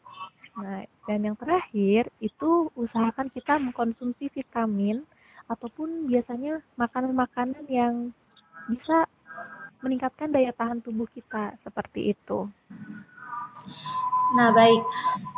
Nah, 0.58 0.84
dan 1.08 1.20
yang 1.24 1.36
terakhir 1.38 2.12
itu 2.20 2.68
usahakan 2.76 3.32
kita 3.32 3.56
mengkonsumsi 3.58 4.28
vitamin 4.30 5.02
ataupun 5.48 6.06
biasanya 6.06 6.62
makanan-makanan 6.78 7.66
yang 7.66 8.14
bisa 8.70 9.08
meningkatkan 9.82 10.30
daya 10.30 10.54
tahan 10.54 10.78
tubuh 10.78 11.10
kita, 11.10 11.58
seperti 11.58 12.14
itu. 12.14 12.46
Nah, 14.32 14.48
baik. 14.48 14.80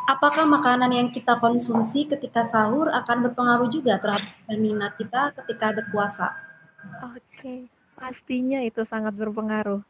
Apakah 0.07 0.47
makanan 0.47 0.93
yang 0.95 1.09
kita 1.11 1.41
konsumsi 1.43 2.07
ketika 2.07 2.47
sahur 2.47 2.93
akan 2.93 3.27
berpengaruh 3.27 3.67
juga 3.67 3.99
terhadap 3.99 4.31
stamina 4.45 4.93
kita 4.95 5.35
ketika 5.43 5.75
berpuasa? 5.75 6.29
Oke, 7.03 7.67
pastinya 7.99 8.61
itu 8.63 8.87
sangat 8.87 9.17
berpengaruh. 9.17 9.83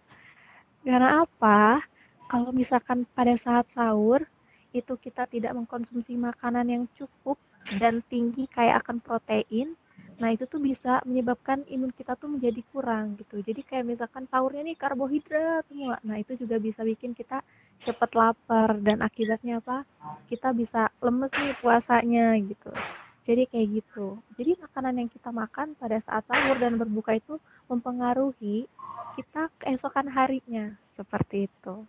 Karena 0.87 1.26
apa? 1.26 1.84
Kalau 2.30 2.54
misalkan 2.54 3.04
pada 3.12 3.37
saat 3.37 3.68
sahur 3.75 4.25
itu 4.73 4.94
kita 4.96 5.28
tidak 5.28 5.52
mengkonsumsi 5.52 6.16
makanan 6.16 6.66
yang 6.70 6.84
cukup 6.96 7.37
dan 7.76 8.00
tinggi 8.08 8.49
kayak 8.49 8.87
akan 8.87 9.04
protein, 9.04 9.76
nah 10.16 10.32
itu 10.32 10.49
tuh 10.49 10.62
bisa 10.62 11.04
menyebabkan 11.04 11.62
imun 11.68 11.92
kita 11.92 12.16
tuh 12.16 12.32
menjadi 12.32 12.64
kurang 12.73 13.20
gitu. 13.20 13.42
Jadi 13.44 13.61
kayak 13.66 13.84
misalkan 13.84 14.25
sahurnya 14.30 14.64
nih 14.64 14.76
karbohidrat 14.78 15.68
semua, 15.68 16.00
nah 16.00 16.16
itu 16.16 16.38
juga 16.38 16.56
bisa 16.56 16.80
bikin 16.80 17.12
kita 17.12 17.44
cepat 17.83 18.11
lapar 18.14 18.78
dan 18.78 19.02
akibatnya 19.02 19.59
apa? 19.59 19.83
Kita 20.31 20.54
bisa 20.54 20.93
lemes 21.02 21.33
nih 21.35 21.57
puasanya 21.59 22.38
gitu. 22.38 22.71
Jadi 23.25 23.49
kayak 23.49 23.69
gitu. 23.81 24.21
Jadi 24.37 24.61
makanan 24.61 25.00
yang 25.00 25.09
kita 25.09 25.33
makan 25.33 25.73
pada 25.81 25.97
saat 25.97 26.28
sahur 26.28 26.61
dan 26.61 26.76
berbuka 26.76 27.16
itu 27.16 27.40
mempengaruhi 27.73 28.69
kita 29.16 29.49
keesokan 29.57 30.12
harinya 30.12 30.76
seperti 30.93 31.49
itu. 31.49 31.88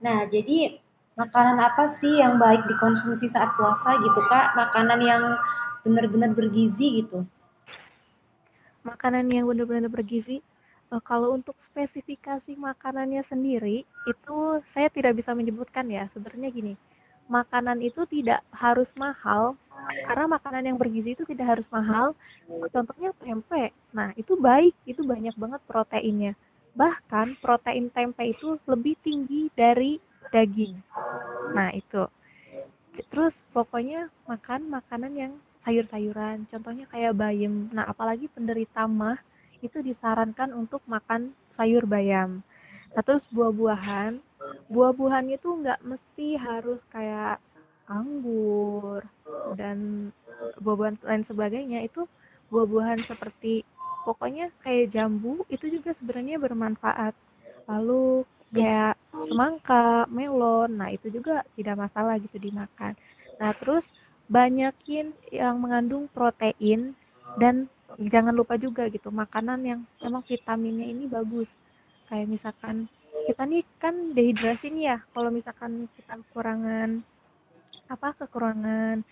Nah, 0.00 0.24
jadi 0.30 0.80
makanan 1.18 1.58
apa 1.60 1.90
sih 1.90 2.22
yang 2.22 2.38
baik 2.38 2.64
dikonsumsi 2.70 3.26
saat 3.26 3.52
puasa 3.58 3.98
gitu, 3.98 4.20
Kak? 4.30 4.56
Makanan 4.56 5.00
yang 5.02 5.22
benar-benar 5.82 6.32
bergizi 6.32 7.04
gitu. 7.04 7.26
Makanan 8.86 9.28
yang 9.28 9.44
benar-benar 9.44 9.92
bergizi, 9.92 10.40
eh, 10.92 11.02
kalau 11.02 11.34
untuk 11.38 11.56
spesifikasi 11.58 12.52
makanannya 12.58 13.22
sendiri, 13.24 13.86
itu 14.06 14.36
saya 14.74 14.88
tidak 14.90 15.18
bisa 15.18 15.30
menyebutkan 15.32 15.86
ya. 15.88 16.10
Sebenarnya 16.12 16.50
gini, 16.50 16.74
makanan 17.30 17.78
itu 17.80 18.02
tidak 18.10 18.42
harus 18.50 18.90
mahal, 18.98 19.54
karena 20.06 20.26
makanan 20.26 20.62
yang 20.66 20.76
bergizi 20.76 21.14
itu 21.14 21.24
tidak 21.24 21.56
harus 21.56 21.66
mahal. 21.70 22.12
Contohnya 22.74 23.14
tempe. 23.16 23.70
Nah, 23.94 24.10
itu 24.18 24.34
baik, 24.34 24.74
itu 24.84 25.02
banyak 25.06 25.34
banget 25.38 25.60
proteinnya. 25.64 26.32
Bahkan 26.74 27.38
protein 27.38 27.90
tempe 27.90 28.22
itu 28.26 28.58
lebih 28.66 28.98
tinggi 29.00 29.50
dari 29.54 30.02
daging. 30.34 30.74
Nah, 31.54 31.70
itu. 31.74 32.06
Terus 33.10 33.40
pokoknya 33.54 34.10
makan 34.26 34.66
makanan 34.68 35.12
yang 35.14 35.32
sayur-sayuran, 35.62 36.48
contohnya 36.50 36.84
kayak 36.90 37.14
bayam. 37.14 37.68
Nah, 37.70 37.86
apalagi 37.86 38.26
penderita 38.32 38.88
mah 38.88 39.20
itu 39.60 39.78
disarankan 39.84 40.52
untuk 40.56 40.80
makan 40.88 41.32
sayur 41.52 41.84
bayam. 41.84 42.40
Nah, 42.92 43.02
terus 43.06 43.28
buah-buahan, 43.30 44.18
buah-buahan 44.72 45.26
itu 45.36 45.48
nggak 45.50 45.80
mesti 45.86 46.36
harus 46.40 46.80
kayak 46.90 47.38
anggur 47.86 49.04
dan 49.58 50.10
buah-buahan 50.62 50.96
lain 51.04 51.24
sebagainya. 51.26 51.80
Itu 51.86 52.06
buah-buahan 52.50 53.02
seperti 53.06 53.62
pokoknya 54.02 54.50
kayak 54.64 54.90
jambu 54.90 55.44
itu 55.52 55.68
juga 55.70 55.94
sebenarnya 55.94 56.40
bermanfaat. 56.40 57.14
Lalu 57.70 58.26
kayak 58.50 58.98
semangka, 59.22 60.08
melon, 60.10 60.80
nah 60.80 60.88
itu 60.90 61.12
juga 61.12 61.44
tidak 61.54 61.86
masalah 61.86 62.16
gitu 62.18 62.40
dimakan. 62.40 62.96
Nah, 63.38 63.52
terus 63.54 63.92
banyakin 64.30 65.12
yang 65.30 65.58
mengandung 65.58 66.06
protein 66.10 66.94
dan 67.38 67.70
jangan 67.98 68.34
lupa 68.36 68.54
juga 68.60 68.86
gitu 68.86 69.10
makanan 69.10 69.58
yang 69.66 69.80
memang 69.98 70.22
vitaminnya 70.22 70.86
ini 70.86 71.10
bagus. 71.10 71.50
Kayak 72.06 72.28
misalkan 72.30 72.86
kita 73.26 73.42
nih 73.46 73.62
kan 73.78 73.94
dehidrasi 74.14 74.70
nih 74.70 74.84
ya, 74.94 74.98
kalau 75.14 75.30
misalkan 75.30 75.90
kita 75.98 76.18
kekurangan 76.18 77.02
apa 77.90 78.08
kekurangan 78.14 79.02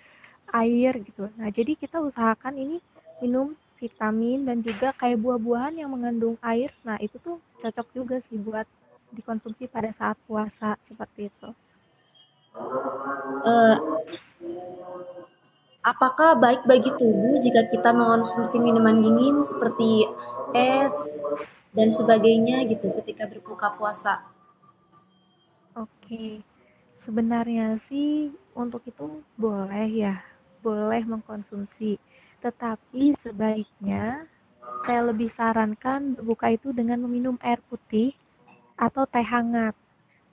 air 0.55 0.93
gitu. 1.03 1.29
Nah, 1.37 1.51
jadi 1.51 1.75
kita 1.75 2.01
usahakan 2.01 2.57
ini 2.57 2.77
minum 3.21 3.53
vitamin 3.79 4.47
dan 4.47 4.59
juga 4.63 4.91
kayak 4.97 5.19
buah-buahan 5.23 5.79
yang 5.79 5.91
mengandung 5.93 6.35
air. 6.43 6.75
Nah, 6.83 6.99
itu 6.99 7.19
tuh 7.23 7.39
cocok 7.63 7.87
juga 7.95 8.17
sih 8.23 8.39
buat 8.39 8.67
dikonsumsi 9.15 9.71
pada 9.71 9.91
saat 9.95 10.19
puasa 10.27 10.75
seperti 10.83 11.31
itu. 11.31 11.51
Eh, 13.47 13.77
apakah 15.83 16.39
baik 16.39 16.67
bagi 16.67 16.91
tubuh 16.95 17.39
jika 17.39 17.67
kita 17.71 17.95
mengonsumsi 17.95 18.59
minuman 18.59 18.99
dingin 18.99 19.39
seperti 19.41 20.07
es 20.55 21.23
dan 21.73 21.89
sebagainya 21.93 22.67
gitu 22.67 22.91
ketika 23.03 23.31
berbuka 23.31 23.77
puasa? 23.79 24.25
Oke, 25.79 26.43
sebenarnya 26.99 27.79
sih 27.87 28.35
untuk 28.59 28.83
itu 28.91 29.23
boleh 29.39 29.87
ya, 29.87 30.19
boleh 30.59 31.07
mengkonsumsi. 31.07 32.01
Tetapi 32.43 33.15
sebaiknya 33.23 34.27
saya 34.83 35.01
lebih 35.07 35.31
sarankan 35.31 36.19
berbuka 36.19 36.51
itu 36.51 36.75
dengan 36.75 36.99
meminum 37.07 37.39
air 37.39 37.63
putih 37.71 38.15
atau 38.75 39.07
teh 39.07 39.23
hangat. 39.23 39.75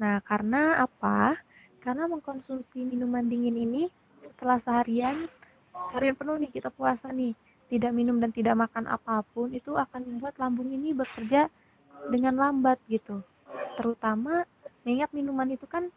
Nah, 0.01 0.19
karena 0.25 0.81
apa? 0.81 1.37
Karena 1.81 2.09
mengkonsumsi 2.09 2.81
minuman 2.81 3.25
dingin 3.25 3.53
ini 3.53 3.83
setelah 4.29 4.57
seharian, 4.65 5.17
seharian 5.89 6.15
penuh 6.19 6.37
nih 6.41 6.51
kita 6.57 6.69
puasa 6.77 7.07
nih, 7.13 7.33
tidak 7.71 7.91
minum 7.99 8.17
dan 8.23 8.31
tidak 8.37 8.55
makan 8.63 8.85
apa 8.89 9.15
pun, 9.33 9.47
itu 9.59 9.71
akan 9.75 10.01
membuat 10.09 10.35
lambung 10.41 10.69
ini 10.77 10.89
bekerja 11.01 11.41
dengan 12.13 12.35
lambat 12.43 12.77
gitu. 12.89 13.21
Terutama 13.77 14.45
mengingat 14.85 15.11
minuman 15.17 15.49
itu 15.57 15.65
kan 15.65 15.89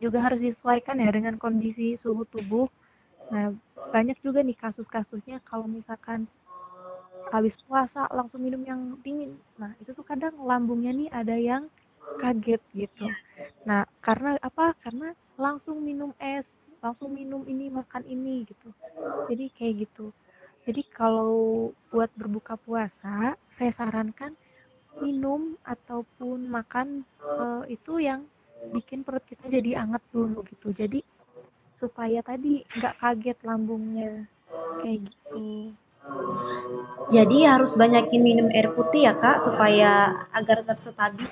juga 0.00 0.18
harus 0.24 0.40
disesuaikan 0.42 0.96
ya 1.04 1.10
dengan 1.12 1.34
kondisi 1.36 1.94
suhu 2.02 2.24
tubuh. 2.26 2.66
Nah, 3.32 3.54
banyak 3.94 4.18
juga 4.24 4.40
nih 4.42 4.56
kasus-kasusnya 4.58 5.38
kalau 5.46 5.66
misalkan 5.68 6.26
habis 7.30 7.54
puasa 7.66 8.10
langsung 8.10 8.42
minum 8.42 8.62
yang 8.66 8.80
dingin. 9.06 9.32
Nah, 9.60 9.70
itu 9.78 9.90
tuh 9.94 10.02
kadang 10.02 10.34
lambungnya 10.42 10.90
nih 10.90 11.08
ada 11.14 11.36
yang 11.38 11.62
kaget 12.18 12.60
gitu. 12.74 13.06
Nah, 13.68 13.86
karena 14.02 14.34
apa? 14.42 14.74
Karena 14.82 15.14
langsung 15.38 15.78
minum 15.80 16.10
es 16.18 16.46
langsung 16.80 17.12
minum 17.12 17.44
ini 17.44 17.68
makan 17.68 18.02
ini 18.08 18.48
gitu. 18.48 18.68
Jadi 19.28 19.52
kayak 19.52 19.74
gitu. 19.86 20.12
Jadi 20.64 20.82
kalau 20.88 21.72
buat 21.88 22.08
berbuka 22.16 22.56
puasa 22.60 23.36
saya 23.52 23.72
sarankan 23.72 24.36
minum 25.00 25.56
ataupun 25.64 26.48
makan 26.48 27.06
uh, 27.22 27.64
itu 27.68 28.00
yang 28.00 28.24
bikin 28.72 29.00
perut 29.00 29.24
kita 29.24 29.48
jadi 29.48 29.84
anget 29.84 30.04
dulu 30.12 30.44
gitu. 30.48 30.72
Jadi 30.72 31.00
supaya 31.80 32.20
tadi 32.20 32.60
nggak 32.76 32.96
kaget 33.00 33.38
lambungnya 33.44 34.28
kayak 34.84 35.08
gitu. 35.08 35.72
Jadi 37.12 37.38
harus 37.44 37.76
banyakin 37.76 38.20
minum 38.20 38.48
air 38.52 38.72
putih 38.72 39.08
ya 39.08 39.16
kak 39.16 39.40
supaya 39.40 40.12
agar 40.32 40.64
tetap 40.64 40.76
stabil? 40.80 41.28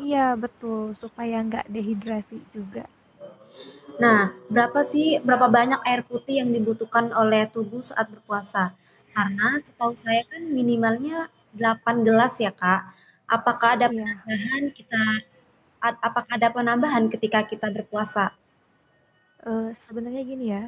Iya 0.00 0.36
betul. 0.36 0.92
Supaya 0.92 1.40
nggak 1.40 1.68
dehidrasi 1.68 2.44
juga 2.52 2.84
Nah, 4.04 4.20
berapa 4.54 4.80
sih 4.92 5.06
berapa 5.26 5.46
banyak 5.58 5.80
air 5.90 6.02
putih 6.10 6.34
yang 6.40 6.50
dibutuhkan 6.56 7.06
oleh 7.22 7.42
tubuh 7.54 7.82
saat 7.90 8.06
berpuasa? 8.14 8.64
Karena 9.14 9.48
setahu 9.66 9.92
saya 10.04 10.22
kan 10.30 10.42
minimalnya 10.58 11.16
8 11.58 11.96
gelas 12.06 12.34
ya, 12.44 12.52
Kak. 12.62 12.80
Apakah 13.36 13.68
ada 13.76 13.86
Iya. 13.90 14.24
penambahan 14.24 14.64
kita 14.78 15.02
apakah 16.08 16.32
ada 16.38 16.48
penambahan 16.56 17.04
ketika 17.12 17.40
kita 17.50 17.66
berpuasa? 17.76 18.24
Uh, 19.46 19.70
sebenarnya 19.86 20.22
gini 20.26 20.46
ya, 20.50 20.64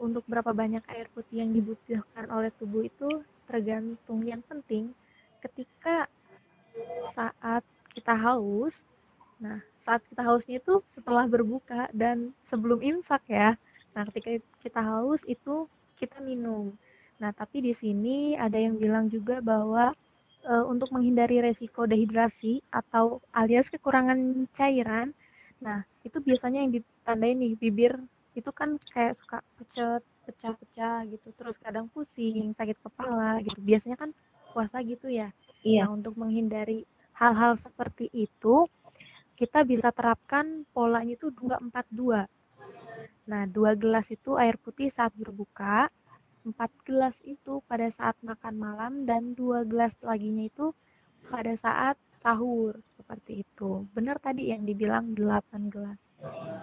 untuk 0.00 0.24
berapa 0.28 0.50
banyak 0.52 0.84
air 0.92 1.06
putih 1.12 1.44
yang 1.44 1.50
dibutuhkan 1.52 2.26
oleh 2.32 2.50
tubuh 2.58 2.82
itu 2.84 3.08
tergantung 3.48 4.20
yang 4.24 4.40
penting 4.50 4.92
ketika 5.44 6.08
saat 7.14 7.62
kita 7.94 8.14
haus. 8.16 8.80
Nah, 9.42 9.60
saat 9.84 10.00
kita 10.08 10.22
hausnya 10.24 10.56
itu 10.62 10.80
setelah 10.88 11.24
berbuka 11.28 11.88
dan 11.92 12.32
sebelum 12.48 12.80
imsak 12.80 13.22
ya. 13.28 13.54
Nah, 13.94 14.02
ketika 14.08 14.30
kita 14.64 14.80
haus 14.80 15.20
itu 15.28 15.68
kita 16.00 16.20
minum. 16.20 16.72
Nah, 17.20 17.32
tapi 17.32 17.64
di 17.64 17.72
sini 17.72 18.36
ada 18.36 18.56
yang 18.60 18.76
bilang 18.76 19.08
juga 19.08 19.40
bahwa 19.40 19.92
e, 20.44 20.52
untuk 20.68 20.92
menghindari 20.92 21.40
resiko 21.40 21.88
dehidrasi 21.88 22.60
atau 22.68 23.20
alias 23.32 23.68
kekurangan 23.72 24.48
cairan, 24.52 25.16
nah 25.64 25.80
itu 26.04 26.20
biasanya 26.20 26.60
yang 26.64 26.72
ditandai 26.76 27.32
nih 27.32 27.52
bibir 27.56 27.92
itu 28.36 28.50
kan 28.52 28.76
kayak 28.92 29.16
suka 29.16 29.40
pucat, 29.56 30.04
pecah-pecah 30.28 31.08
gitu, 31.08 31.28
terus 31.32 31.56
kadang 31.56 31.88
pusing, 31.88 32.52
sakit 32.52 32.76
kepala 32.84 33.40
gitu. 33.40 33.58
Biasanya 33.64 33.96
kan 33.96 34.10
puasa 34.52 34.84
gitu 34.84 35.08
ya. 35.08 35.32
Iya. 35.64 35.88
Nah, 35.88 35.96
untuk 35.96 36.14
menghindari 36.20 36.84
hal-hal 37.16 37.56
seperti 37.56 38.12
itu, 38.12 38.68
kita 39.36 39.62
bisa 39.68 39.92
terapkan 39.92 40.64
polanya 40.72 41.14
itu 41.14 41.28
242. 41.28 42.24
Nah, 43.28 43.44
dua 43.44 43.76
gelas 43.76 44.08
itu 44.08 44.38
air 44.40 44.56
putih 44.56 44.88
saat 44.88 45.12
berbuka, 45.12 45.92
empat 46.46 46.70
gelas 46.86 47.20
itu 47.26 47.60
pada 47.68 47.90
saat 47.92 48.16
makan 48.24 48.54
malam, 48.56 48.92
dan 49.04 49.36
dua 49.36 49.66
gelas 49.68 49.92
laginya 50.00 50.46
itu 50.46 50.72
pada 51.28 51.52
saat 51.58 52.00
sahur. 52.22 52.80
Seperti 52.96 53.44
itu. 53.44 53.84
Benar 53.92 54.18
tadi 54.18 54.50
yang 54.50 54.64
dibilang 54.64 55.12
8 55.12 55.68
gelas. 55.68 55.98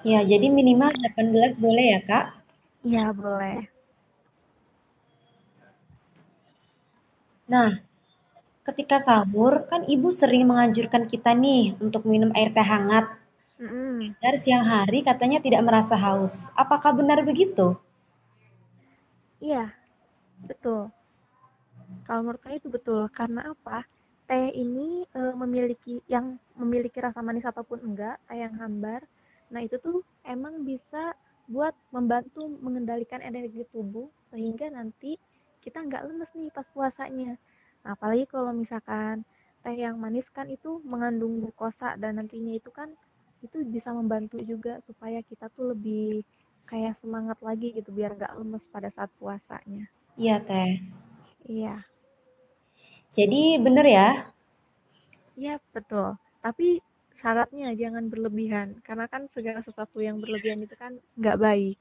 Ya, 0.04 0.20
jadi 0.26 0.50
minimal 0.50 0.92
8 0.92 1.28
gelas 1.32 1.54
boleh 1.62 1.86
ya, 1.94 2.00
Kak? 2.04 2.26
Iya, 2.84 3.06
boleh. 3.16 3.70
Nah, 7.48 7.70
ketika 8.68 8.98
sahur 9.08 9.54
kan 9.72 9.82
ibu 9.96 10.10
sering 10.20 10.44
menganjurkan 10.50 11.04
kita 11.12 11.32
nih 11.44 11.64
untuk 11.86 12.02
minum 12.12 12.32
air 12.38 12.50
teh 12.56 12.68
hangat. 12.74 13.06
Mm-mm. 13.60 14.16
Agar 14.22 14.36
siang 14.44 14.66
hari 14.74 15.00
katanya 15.10 15.40
tidak 15.46 15.62
merasa 15.68 15.96
haus. 16.06 16.34
Apakah 16.64 16.92
benar 17.00 17.20
begitu? 17.30 17.68
Iya, 19.40 19.70
betul. 20.50 20.92
Kalau 22.08 22.20
menurut 22.24 22.42
saya 22.44 22.56
itu 22.60 22.70
betul. 22.72 23.02
Karena 23.12 23.42
apa? 23.54 23.84
Teh 24.30 24.48
ini 24.56 25.04
e, 25.04 25.22
memiliki 25.36 26.00
yang 26.08 26.40
memiliki 26.56 26.98
rasa 27.04 27.20
manis 27.28 27.48
apa 27.48 27.62
pun 27.70 27.80
enggak, 27.88 28.16
teh 28.28 28.38
yang 28.44 28.56
hambar. 28.62 29.02
Nah, 29.52 29.62
itu 29.68 29.76
tuh 29.86 30.00
emang 30.24 30.64
bisa 30.64 31.04
buat 31.52 31.76
membantu 31.92 32.48
mengendalikan 32.66 33.20
energi 33.20 33.68
tubuh 33.74 34.08
sehingga 34.32 34.72
nanti 34.72 35.20
kita 35.64 35.84
nggak 35.84 36.04
lemes 36.08 36.32
nih 36.40 36.50
pas 36.56 36.68
puasanya. 36.76 37.36
Nah, 37.84 38.00
apalagi 38.00 38.26
kalau 38.32 38.56
misalkan 38.56 39.28
teh 39.64 39.76
yang 39.76 39.96
manis 40.00 40.28
kan 40.32 40.48
itu 40.52 40.80
mengandung 40.84 41.40
glukosa 41.40 41.96
dan 42.00 42.20
nantinya 42.20 42.56
itu 42.56 42.68
kan 42.72 42.92
itu 43.44 43.64
bisa 43.68 43.92
membantu 43.92 44.40
juga 44.44 44.80
supaya 44.84 45.20
kita 45.24 45.52
tuh 45.52 45.76
lebih 45.76 46.24
kayak 46.64 46.96
semangat 46.96 47.36
lagi 47.44 47.76
gitu 47.76 47.92
biar 47.92 48.16
nggak 48.16 48.40
lemes 48.40 48.64
pada 48.72 48.88
saat 48.88 49.12
puasanya. 49.20 49.88
Iya 50.16 50.40
teh. 50.40 50.80
Iya. 51.48 51.84
Jadi 53.12 53.60
bener 53.60 53.86
ya? 53.88 54.10
Iya 55.36 55.60
betul. 55.76 56.16
Tapi 56.40 56.80
syaratnya 57.14 57.76
jangan 57.78 58.10
berlebihan 58.10 58.80
karena 58.82 59.06
kan 59.12 59.28
segala 59.30 59.60
sesuatu 59.62 60.02
yang 60.02 60.18
berlebihan 60.24 60.64
itu 60.64 60.76
kan 60.80 60.98
nggak 61.20 61.38
baik. 61.40 61.78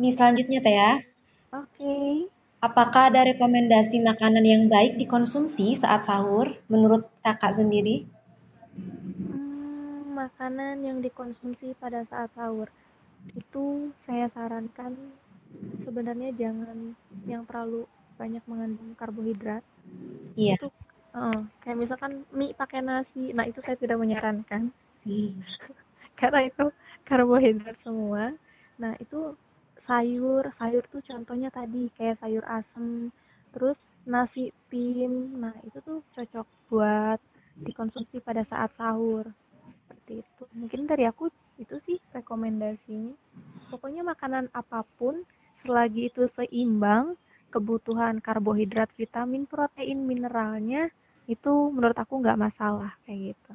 Ini 0.00 0.08
selanjutnya 0.12 0.60
teh 0.64 0.74
ya. 0.76 1.09
Oke. 1.50 2.30
Apakah 2.62 3.10
ada 3.10 3.26
rekomendasi 3.26 4.04
makanan 4.04 4.44
yang 4.44 4.62
baik 4.70 5.00
dikonsumsi 5.00 5.74
saat 5.74 6.06
sahur 6.06 6.46
menurut 6.70 7.08
kakak 7.24 7.56
sendiri? 7.56 8.06
Hmm, 8.76 10.14
makanan 10.14 10.84
yang 10.84 11.02
dikonsumsi 11.02 11.74
pada 11.80 12.06
saat 12.06 12.30
sahur 12.36 12.70
itu 13.34 13.90
saya 14.06 14.30
sarankan 14.30 14.94
sebenarnya 15.82 16.30
jangan 16.38 16.94
yang 17.26 17.42
terlalu 17.48 17.88
banyak 18.14 18.44
mengandung 18.46 18.92
karbohidrat. 18.94 19.64
Iya. 20.36 20.60
Itu 20.60 20.68
uh, 21.16 21.40
kayak 21.64 21.78
misalkan 21.80 22.22
mie 22.30 22.54
pakai 22.54 22.84
nasi. 22.84 23.34
Nah, 23.34 23.48
itu 23.48 23.58
saya 23.64 23.74
tidak 23.74 23.98
menyarankan. 23.98 24.70
Hmm. 25.02 25.32
Karena 26.20 26.46
itu 26.46 26.70
karbohidrat 27.08 27.74
semua. 27.80 28.36
Nah, 28.76 28.94
itu 29.00 29.34
sayur. 29.84 30.52
Sayur 30.56 30.84
tuh 30.88 31.02
contohnya 31.04 31.48
tadi 31.48 31.88
kayak 31.96 32.20
sayur 32.20 32.44
asem. 32.46 33.10
Terus 33.52 33.76
nasi 34.08 34.54
tim 34.72 35.36
nah 35.36 35.52
itu 35.66 35.78
tuh 35.84 36.00
cocok 36.16 36.46
buat 36.72 37.18
dikonsumsi 37.60 38.22
pada 38.24 38.44
saat 38.46 38.72
sahur. 38.76 39.28
Seperti 39.84 40.24
itu. 40.24 40.42
Mungkin 40.56 40.88
dari 40.88 41.04
aku 41.04 41.28
itu 41.60 41.76
sih 41.84 41.98
rekomendasinya. 42.14 43.12
Pokoknya 43.68 44.02
makanan 44.02 44.48
apa 44.56 44.86
pun 44.96 45.22
selagi 45.60 46.08
itu 46.08 46.24
seimbang 46.32 47.18
kebutuhan 47.50 48.22
karbohidrat 48.22 48.88
vitamin 48.94 49.44
protein 49.44 50.06
mineralnya 50.06 50.88
itu 51.26 51.52
menurut 51.70 51.98
aku 51.98 52.22
nggak 52.22 52.38
masalah 52.38 52.94
kayak 53.04 53.34
gitu. 53.34 53.52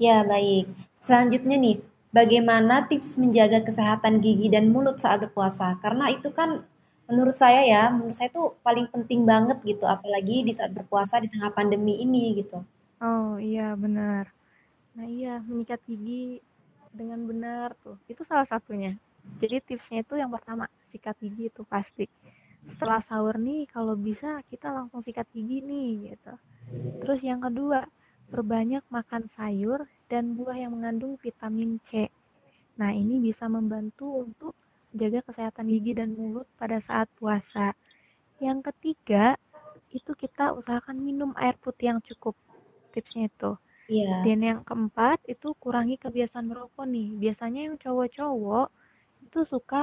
Ya 0.00 0.26
baik. 0.26 0.66
Selanjutnya 0.98 1.56
nih 1.60 1.76
bagaimana 2.12 2.86
tips 2.86 3.18
menjaga 3.18 3.64
kesehatan 3.64 4.20
gigi 4.20 4.52
dan 4.52 4.68
mulut 4.70 5.00
saat 5.00 5.24
berpuasa? 5.24 5.80
Karena 5.80 6.12
itu 6.12 6.30
kan 6.30 6.62
menurut 7.08 7.34
saya 7.34 7.64
ya, 7.64 7.90
menurut 7.90 8.14
saya 8.14 8.30
itu 8.30 8.42
paling 8.62 8.86
penting 8.92 9.24
banget 9.24 9.58
gitu, 9.64 9.88
apalagi 9.88 10.46
di 10.46 10.52
saat 10.54 10.70
berpuasa 10.70 11.18
di 11.18 11.28
tengah 11.32 11.50
pandemi 11.50 11.98
ini 12.04 12.36
gitu. 12.38 12.62
Oh 13.02 13.34
iya 13.40 13.74
benar. 13.74 14.30
Nah 14.94 15.08
iya 15.08 15.40
menyikat 15.42 15.82
gigi 15.88 16.38
dengan 16.92 17.24
benar 17.24 17.72
tuh 17.80 17.96
itu 18.06 18.22
salah 18.22 18.44
satunya. 18.44 18.94
Jadi 19.40 19.58
tipsnya 19.64 20.04
itu 20.04 20.14
yang 20.20 20.30
pertama 20.30 20.68
sikat 20.92 21.16
gigi 21.18 21.48
itu 21.50 21.64
pasti. 21.66 22.06
Setelah 22.62 23.02
sahur 23.02 23.42
nih 23.42 23.66
kalau 23.66 23.98
bisa 23.98 24.38
kita 24.46 24.70
langsung 24.70 25.02
sikat 25.02 25.26
gigi 25.34 25.64
nih 25.64 26.14
gitu. 26.14 26.32
Terus 27.02 27.20
yang 27.26 27.42
kedua 27.42 27.88
perbanyak 28.30 28.86
makan 28.86 29.26
sayur 29.26 29.82
dan 30.12 30.24
buah 30.38 30.56
yang 30.62 30.72
mengandung 30.76 31.14
vitamin 31.24 31.70
C. 31.88 31.90
Nah, 32.80 32.90
ini 33.02 33.16
bisa 33.28 33.44
membantu 33.56 34.06
untuk 34.24 34.54
jaga 35.00 35.20
kesehatan 35.28 35.66
gigi 35.72 35.92
dan 36.00 36.10
mulut 36.18 36.46
pada 36.60 36.78
saat 36.88 37.08
puasa. 37.18 37.66
Yang 38.46 38.58
ketiga, 38.72 39.24
itu 39.98 40.12
kita 40.22 40.44
usahakan 40.58 40.98
minum 41.08 41.30
air 41.42 41.56
putih 41.64 41.86
yang 41.96 42.00
cukup. 42.08 42.34
Tipsnya 42.92 43.24
itu. 43.32 43.52
Iya. 43.88 44.16
Dan 44.24 44.38
yang 44.48 44.60
keempat, 44.68 45.18
itu 45.34 45.48
kurangi 45.62 45.96
kebiasaan 46.04 46.46
merokok 46.50 46.84
nih. 46.94 47.08
Biasanya 47.22 47.60
yang 47.70 47.76
cowok-cowok 47.82 48.68
itu 49.26 49.40
suka 49.52 49.80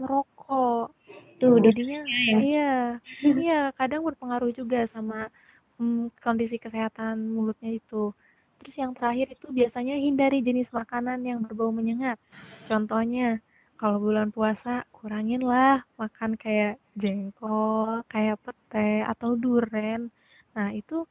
merokok. 0.00 0.92
Tuh, 1.40 1.56
jadinya 1.66 1.98
iya, 2.42 2.98
iya 3.22 3.58
kadang 3.78 4.02
berpengaruh 4.08 4.50
juga 4.58 4.78
sama 4.94 5.30
hmm, 5.78 6.10
kondisi 6.24 6.56
kesehatan 6.64 7.14
mulutnya 7.34 7.70
itu. 7.80 8.10
Terus 8.58 8.74
yang 8.78 8.92
terakhir 8.92 9.32
itu 9.38 9.46
biasanya 9.54 9.94
hindari 9.96 10.42
jenis 10.42 10.68
makanan 10.74 11.22
yang 11.22 11.38
berbau 11.42 11.70
menyengat. 11.70 12.18
Contohnya, 12.66 13.38
kalau 13.78 14.02
bulan 14.02 14.34
puasa 14.34 14.82
kuranginlah 14.90 15.86
makan 15.94 16.34
kayak 16.34 16.82
jengkol, 16.98 18.02
kayak 18.10 18.42
pete 18.42 19.06
atau 19.06 19.38
duren. 19.38 20.10
Nah, 20.58 20.74
itu 20.74 21.06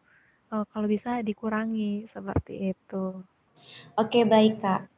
uh, 0.52 0.68
kalau 0.68 0.88
bisa 0.92 1.24
dikurangi 1.24 2.04
seperti 2.12 2.76
itu. 2.76 3.24
Oke, 3.96 4.28
baik, 4.28 4.60
Kak. 4.60 4.92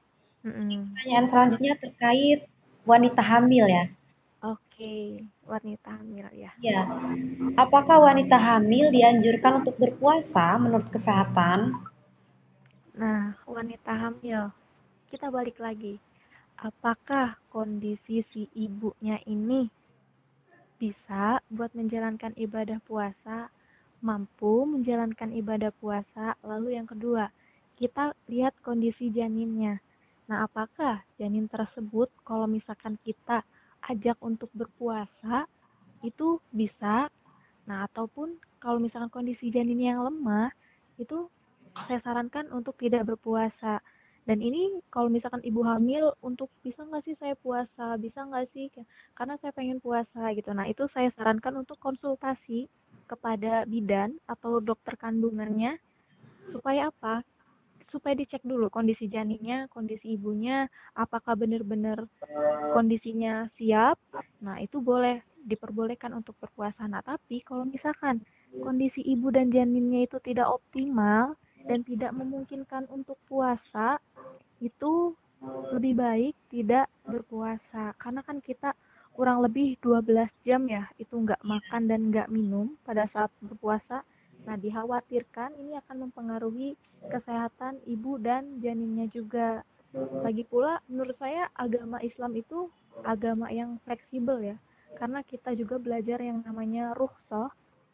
Mm-mm. 0.43 0.89
Pertanyaan 0.91 1.27
selanjutnya 1.29 1.73
terkait 1.77 2.49
wanita 2.89 3.21
hamil 3.21 3.69
ya. 3.69 3.85
Oke, 4.39 5.23
wanita 5.45 5.99
hamil 5.99 6.27
ya. 6.31 6.51
Ya, 6.59 6.83
apakah 7.55 8.03
wanita 8.03 8.35
hamil 8.35 8.91
dianjurkan 8.91 9.63
untuk 9.63 9.75
berpuasa 9.79 10.59
menurut 10.59 10.88
kesehatan? 10.91 11.75
Nah, 12.99 13.31
wanita 13.47 13.95
hamil, 13.95 14.51
kita 15.07 15.31
balik 15.31 15.55
lagi. 15.63 15.95
Apakah 16.59 17.39
kondisi 17.47 18.19
si 18.27 18.51
ibunya 18.51 19.15
ini 19.23 19.71
bisa 20.75 21.39
buat 21.47 21.71
menjalankan 21.71 22.35
ibadah 22.35 22.83
puasa, 22.83 23.47
mampu 24.03 24.67
menjalankan 24.67 25.31
ibadah 25.31 25.71
puasa. 25.79 26.35
Lalu 26.43 26.75
yang 26.75 26.91
kedua, 26.91 27.31
kita 27.79 28.12
lihat 28.27 28.59
kondisi 28.59 29.07
janinnya. 29.07 29.79
Nah, 30.27 30.43
apakah 30.43 30.99
janin 31.15 31.47
tersebut 31.47 32.12
kalau 32.27 32.51
misalkan 32.51 32.99
kita 32.99 33.47
ajak 33.88 34.19
untuk 34.19 34.51
berpuasa 34.51 35.47
itu 36.03 36.43
bisa? 36.51 37.07
Nah, 37.63 37.88
ataupun 37.88 38.35
kalau 38.59 38.75
misalkan 38.75 39.07
kondisi 39.07 39.47
janinnya 39.47 39.95
yang 39.95 40.03
lemah, 40.03 40.51
itu 40.99 41.31
saya 41.88 42.00
sarankan 42.04 42.52
untuk 42.52 42.76
tidak 42.80 43.08
berpuasa. 43.08 43.80
Dan 44.28 44.46
ini 44.46 44.78
kalau 44.94 45.10
misalkan 45.10 45.42
ibu 45.42 45.65
hamil 45.65 46.13
untuk 46.22 46.54
bisa 46.62 46.86
nggak 46.86 47.02
sih 47.02 47.18
saya 47.18 47.34
puasa, 47.34 47.98
bisa 47.98 48.22
nggak 48.30 48.46
sih 48.54 48.70
karena 49.18 49.34
saya 49.42 49.50
pengen 49.56 49.82
puasa 49.82 50.30
gitu. 50.38 50.54
Nah 50.54 50.70
itu 50.70 50.86
saya 50.86 51.10
sarankan 51.10 51.65
untuk 51.65 51.82
konsultasi 51.82 52.70
kepada 53.10 53.65
bidan 53.65 54.13
atau 54.30 54.62
dokter 54.62 54.94
kandungannya 55.02 55.82
supaya 56.46 56.94
apa? 56.94 57.26
Supaya 57.89 58.13
dicek 58.13 58.46
dulu 58.46 58.70
kondisi 58.70 59.10
janinnya, 59.10 59.65
kondisi 59.74 60.13
ibunya, 60.13 60.70
apakah 60.94 61.34
benar-benar 61.34 62.06
kondisinya 62.78 63.50
siap. 63.58 63.98
Nah 64.46 64.62
itu 64.62 64.78
boleh 64.78 65.26
diperbolehkan 65.42 66.13
untuk 66.13 66.38
berpuasa. 66.38 66.86
Nah 66.86 67.02
tapi 67.02 67.42
kalau 67.42 67.65
misalkan 67.65 68.22
kondisi 68.62 69.02
ibu 69.02 69.34
dan 69.34 69.50
janinnya 69.50 70.06
itu 70.06 70.22
tidak 70.22 70.54
optimal 70.54 71.34
dan 71.67 71.84
tidak 71.84 72.12
memungkinkan 72.15 72.88
untuk 72.91 73.17
puasa, 73.28 74.00
itu 74.60 75.15
lebih 75.72 75.95
baik 75.95 76.36
tidak 76.52 76.91
berpuasa. 77.08 77.95
Karena 77.95 78.19
kan 78.24 78.43
kita 78.43 78.76
kurang 79.15 79.43
lebih 79.43 79.76
12 79.84 80.32
jam 80.43 80.63
ya, 80.67 80.88
itu 81.00 81.15
nggak 81.15 81.43
makan 81.43 81.82
dan 81.88 82.08
nggak 82.12 82.28
minum 82.32 82.76
pada 82.84 83.08
saat 83.08 83.32
berpuasa. 83.43 84.04
Nah, 84.48 84.56
dikhawatirkan 84.56 85.60
ini 85.60 85.76
akan 85.80 86.08
mempengaruhi 86.08 86.80
kesehatan 87.12 87.84
ibu 87.88 88.15
dan 88.19 88.60
janinnya 88.63 89.08
juga. 89.12 89.63
Lagi 90.24 90.45
pula, 90.45 90.80
menurut 90.86 91.17
saya 91.17 91.50
agama 91.58 91.98
Islam 92.00 92.38
itu 92.38 92.69
agama 93.04 93.50
yang 93.50 93.82
fleksibel 93.84 94.38
ya, 94.39 94.58
karena 94.95 95.26
kita 95.26 95.52
juga 95.58 95.82
belajar 95.82 96.22
yang 96.22 96.45
namanya 96.45 96.93
rukhsah 96.93 97.50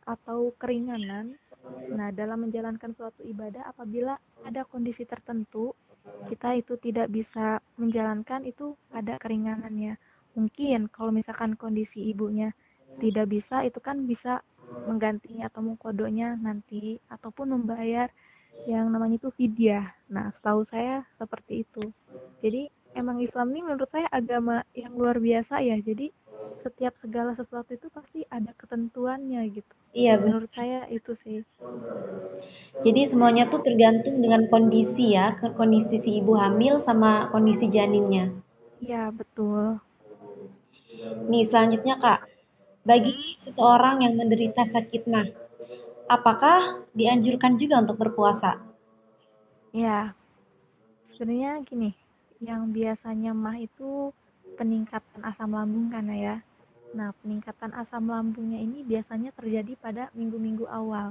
atau 0.06 0.54
keringanan. 0.60 1.40
Nah, 1.96 2.10
dalam 2.12 2.50
menjalankan 2.50 2.92
suatu 2.94 3.22
ibadah 3.26 3.70
apabila 3.70 4.18
ada 4.46 4.62
kondisi 4.66 5.06
tertentu 5.06 5.74
kita 6.30 6.58
itu 6.58 6.74
tidak 6.82 7.08
bisa 7.14 7.62
menjalankan 7.78 8.46
itu 8.46 8.74
ada 8.94 9.18
keringanannya. 9.22 9.98
Mungkin 10.38 10.90
kalau 10.90 11.14
misalkan 11.14 11.54
kondisi 11.56 12.02
ibunya 12.10 12.54
tidak 13.02 13.30
bisa 13.30 13.62
itu 13.66 13.78
kan 13.82 14.06
bisa 14.10 14.42
menggantinya 14.90 15.48
atau 15.50 15.62
mengkodonya 15.66 16.36
nanti 16.40 16.98
ataupun 17.10 17.58
membayar 17.58 18.10
yang 18.66 18.90
namanya 18.90 19.22
itu 19.22 19.30
fidyah. 19.30 19.86
Nah, 20.10 20.30
setahu 20.34 20.66
saya 20.66 21.06
seperti 21.14 21.66
itu. 21.68 21.94
Jadi 22.42 22.70
emang 22.98 23.22
Islam 23.22 23.54
ini 23.54 23.62
menurut 23.68 23.90
saya 23.90 24.10
agama 24.10 24.66
yang 24.74 24.96
luar 24.98 25.22
biasa 25.22 25.62
ya. 25.62 25.78
Jadi 25.78 26.10
setiap 26.64 26.94
segala 27.04 27.32
sesuatu 27.40 27.72
itu 27.78 27.88
pasti 27.98 28.20
ada 28.38 28.52
ketentuannya 28.62 29.42
gitu. 29.58 29.74
Iya, 29.96 30.14
Menurut 30.22 30.52
saya 30.58 30.80
itu 30.98 31.12
sih. 31.24 31.40
Jadi 32.86 33.02
semuanya 33.12 33.44
tuh 33.52 33.62
tergantung 33.68 34.16
dengan 34.24 34.42
kondisi 34.52 35.06
ya, 35.18 35.26
kondisi 35.60 35.96
si 36.04 36.10
ibu 36.22 36.34
hamil 36.42 36.74
sama 36.88 37.12
kondisi 37.34 37.66
janinnya. 37.76 38.26
Iya, 38.84 39.04
betul. 39.18 39.66
Nih, 41.32 41.44
selanjutnya 41.50 41.96
Kak, 42.04 42.20
bagi 42.90 43.14
seseorang 43.44 43.98
yang 44.06 44.14
menderita 44.20 44.64
sakit 44.74 45.04
mah, 45.14 45.28
apakah 46.16 46.60
dianjurkan 47.00 47.54
juga 47.62 47.76
untuk 47.84 47.98
berpuasa? 48.04 48.52
Ya, 49.74 50.16
sebenarnya 51.12 51.52
gini, 51.70 51.92
yang 52.50 52.62
biasanya 52.78 53.32
mah 53.44 53.58
itu 53.68 53.90
peningkatan 54.60 55.22
asam 55.30 55.50
lambung 55.58 55.88
kan 55.94 56.06
ya. 56.28 56.36
Nah, 56.98 57.10
peningkatan 57.22 57.72
asam 57.82 58.04
lambungnya 58.14 58.60
ini 58.66 58.80
biasanya 58.92 59.30
terjadi 59.40 59.74
pada 59.86 60.04
minggu-minggu 60.18 60.66
awal. 60.80 61.08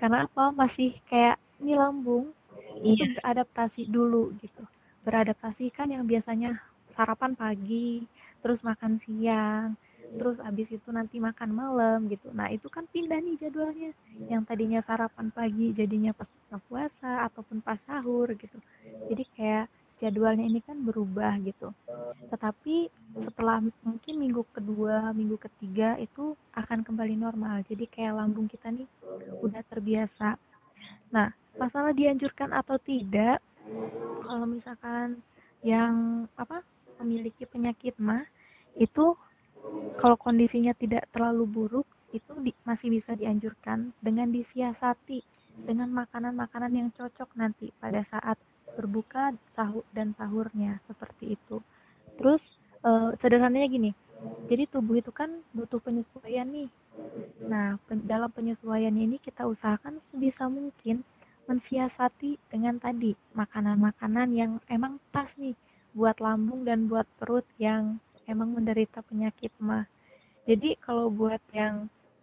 Karena 0.00 0.18
apa? 0.28 0.44
Masih 0.60 0.90
kayak 1.10 1.36
ini 1.62 1.74
lambung 1.82 2.24
itu 2.90 3.02
Iya, 3.04 3.14
beradaptasi 3.16 3.82
dulu 3.96 4.22
gitu. 4.42 4.62
Beradaptasi 5.06 5.64
kan 5.76 5.88
yang 5.94 6.04
biasanya 6.12 6.50
sarapan 6.96 7.32
pagi, 7.42 8.06
terus 8.42 8.60
makan 8.68 8.92
siang, 9.02 9.68
terus 10.18 10.36
habis 10.46 10.68
itu 10.76 10.88
nanti 10.98 11.16
makan 11.28 11.50
malam 11.60 11.98
gitu. 12.12 12.28
Nah, 12.38 12.48
itu 12.56 12.66
kan 12.70 12.84
pindah 12.94 13.18
nih 13.22 13.36
jadwalnya. 13.42 13.92
Yang 14.32 14.42
tadinya 14.48 14.80
sarapan 14.84 15.26
pagi 15.34 15.66
jadinya 15.78 16.12
pas 16.18 16.28
buka 16.38 16.58
puasa 16.68 17.12
ataupun 17.28 17.58
pas 17.66 17.78
sahur 17.82 18.28
gitu. 18.38 18.58
Jadi 19.08 19.24
kayak 19.36 19.66
jadwalnya 19.98 20.46
ini 20.46 20.62
kan 20.62 20.78
berubah 20.80 21.34
gitu. 21.42 21.74
Tetapi 22.30 22.88
setelah 23.18 23.58
mungkin 23.82 24.14
minggu 24.14 24.42
kedua, 24.54 25.10
minggu 25.10 25.36
ketiga 25.42 25.98
itu 25.98 26.38
akan 26.54 26.86
kembali 26.86 27.18
normal. 27.18 27.66
Jadi 27.66 27.84
kayak 27.90 28.16
lambung 28.22 28.46
kita 28.46 28.70
nih 28.70 28.86
udah 29.42 29.62
terbiasa. 29.66 30.38
Nah, 31.10 31.34
masalah 31.58 31.90
dianjurkan 31.90 32.54
atau 32.54 32.78
tidak, 32.78 33.42
kalau 34.22 34.46
misalkan 34.46 35.18
yang 35.66 36.24
apa 36.38 36.62
memiliki 37.02 37.42
penyakit 37.44 37.98
mah 37.98 38.22
itu 38.78 39.18
kalau 39.98 40.14
kondisinya 40.14 40.70
tidak 40.72 41.10
terlalu 41.10 41.44
buruk 41.46 41.88
itu 42.14 42.32
di, 42.40 42.54
masih 42.62 42.88
bisa 42.94 43.12
dianjurkan 43.18 43.92
dengan 44.00 44.30
disiasati 44.30 45.20
dengan 45.58 45.90
makanan-makanan 45.90 46.72
yang 46.72 46.88
cocok 46.94 47.34
nanti 47.34 47.74
pada 47.82 48.00
saat 48.06 48.38
berbuka 48.78 49.24
sahur 49.56 49.84
dan 49.96 50.08
sahurnya 50.18 50.72
seperti 50.88 51.24
itu. 51.38 51.56
Terus 52.18 52.42
eh, 52.88 53.10
sederhananya 53.20 53.68
gini, 53.76 53.90
jadi 54.50 54.64
tubuh 54.72 54.96
itu 55.02 55.12
kan 55.20 55.30
butuh 55.56 55.80
penyesuaian 55.86 56.48
nih. 56.56 56.70
Nah, 57.52 57.68
pen- 57.86 58.04
dalam 58.12 58.30
penyesuaiannya 58.36 59.02
ini 59.08 59.18
kita 59.26 59.42
usahakan 59.54 59.94
sebisa 60.10 60.44
mungkin 60.58 60.96
mensiasati 61.50 62.30
dengan 62.52 62.76
tadi 62.84 63.12
makanan-makanan 63.40 64.28
yang 64.40 64.52
emang 64.76 64.94
pas 65.14 65.30
nih 65.42 65.56
buat 65.98 66.16
lambung 66.26 66.60
dan 66.68 66.80
buat 66.90 67.06
perut 67.18 67.46
yang 67.66 67.82
emang 68.32 68.50
menderita 68.56 68.98
penyakit 69.10 69.52
mah. 69.68 69.84
Jadi 70.48 70.70
kalau 70.84 71.06
buat 71.20 71.42
yang 71.60 71.76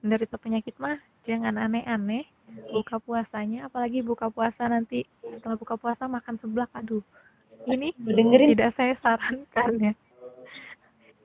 menderita 0.06 0.38
penyakit 0.38 0.78
mah 0.78 1.02
jangan 1.26 1.58
aneh-aneh 1.58 2.30
buka 2.70 3.02
puasanya, 3.02 3.66
apalagi 3.66 4.06
buka 4.06 4.30
puasa 4.30 4.70
nanti 4.70 5.02
setelah 5.26 5.58
buka 5.58 5.82
puasa 5.82 6.06
makan 6.06 6.38
seblak, 6.38 6.70
aduh. 6.78 7.02
Ini 7.66 7.90
dengerin 7.98 8.54
tidak 8.54 8.78
saya 8.78 8.94
sarankan 9.02 9.72
ya. 9.82 9.94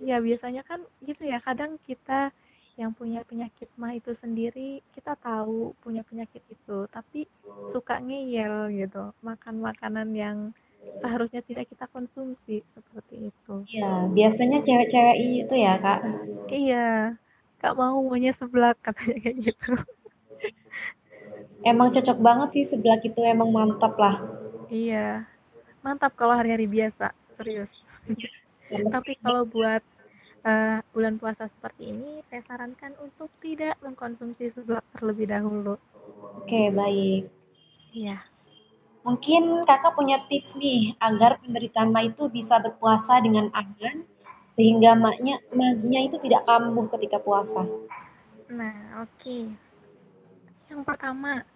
Ya 0.00 0.16
biasanya 0.16 0.64
kan 0.64 0.80
gitu 1.04 1.28
ya, 1.28 1.44
kadang 1.44 1.76
kita 1.84 2.32
yang 2.80 2.96
punya 2.96 3.20
penyakit 3.28 3.68
mah 3.76 3.92
itu 3.92 4.16
sendiri, 4.16 4.80
kita 4.96 5.12
tahu 5.20 5.76
punya 5.84 6.00
penyakit 6.00 6.40
itu, 6.48 6.88
tapi 6.88 7.28
suka 7.68 8.00
ngeyel 8.00 8.72
gitu, 8.72 9.12
makan 9.20 9.60
makanan 9.60 10.08
yang 10.16 10.56
seharusnya 11.04 11.44
tidak 11.44 11.68
kita 11.68 11.84
konsumsi 11.92 12.64
seperti 12.72 13.28
itu. 13.28 13.54
ya, 13.68 14.08
biasanya 14.08 14.64
cewek-cewek 14.64 15.16
itu 15.44 15.54
ya, 15.60 15.76
Kak. 15.76 16.00
Iya, 16.48 17.20
Kak 17.60 17.74
mau 17.80 17.96
maunya 18.06 18.32
seblak 18.38 18.76
katanya 18.84 19.16
kayak 19.22 19.36
gitu. 19.46 19.70
Emang 21.70 21.88
cocok 21.94 22.18
banget 22.26 22.48
sih 22.56 22.64
seblak 22.70 23.00
itu 23.04 23.20
emang 23.34 23.50
mantap 23.52 23.94
lah. 24.00 24.16
Iya, 24.72 25.26
mantap 25.84 26.12
kalau 26.16 26.34
hari-hari 26.38 26.66
biasa, 26.70 27.06
serius. 27.36 27.72
Tapi 28.94 29.12
kalau 29.24 29.42
buat 29.44 29.82
eh, 30.50 30.78
bulan 30.94 31.14
puasa 31.20 31.44
seperti 31.52 31.82
ini, 31.92 32.22
saya 32.30 32.42
sarankan 32.48 32.92
untuk 33.04 33.28
tidak 33.44 33.74
mengkonsumsi 33.84 34.54
seblak 34.56 34.84
terlebih 34.96 35.26
dahulu. 35.28 35.74
Oke, 36.40 36.72
baik. 36.72 37.22
Iya, 37.92 38.16
Mungkin 39.06 39.64
kakak 39.64 39.96
punya 39.96 40.20
tips 40.28 40.50
nih 40.60 40.92
agar 41.00 41.40
penderita 41.40 41.80
MA 41.88 42.00
itu 42.12 42.28
bisa 42.28 42.60
berpuasa 42.60 43.14
dengan 43.24 43.48
aman 43.56 44.04
sehingga 44.60 44.92
maknya 44.92 45.40
maknya 45.56 46.04
itu 46.04 46.20
tidak 46.20 46.44
kambuh 46.44 46.84
ketika 46.92 47.16
puasa. 47.16 47.64
nah 48.52 49.00
oke. 49.00 49.48
Yang 50.68 50.82
pertama, 50.84 51.48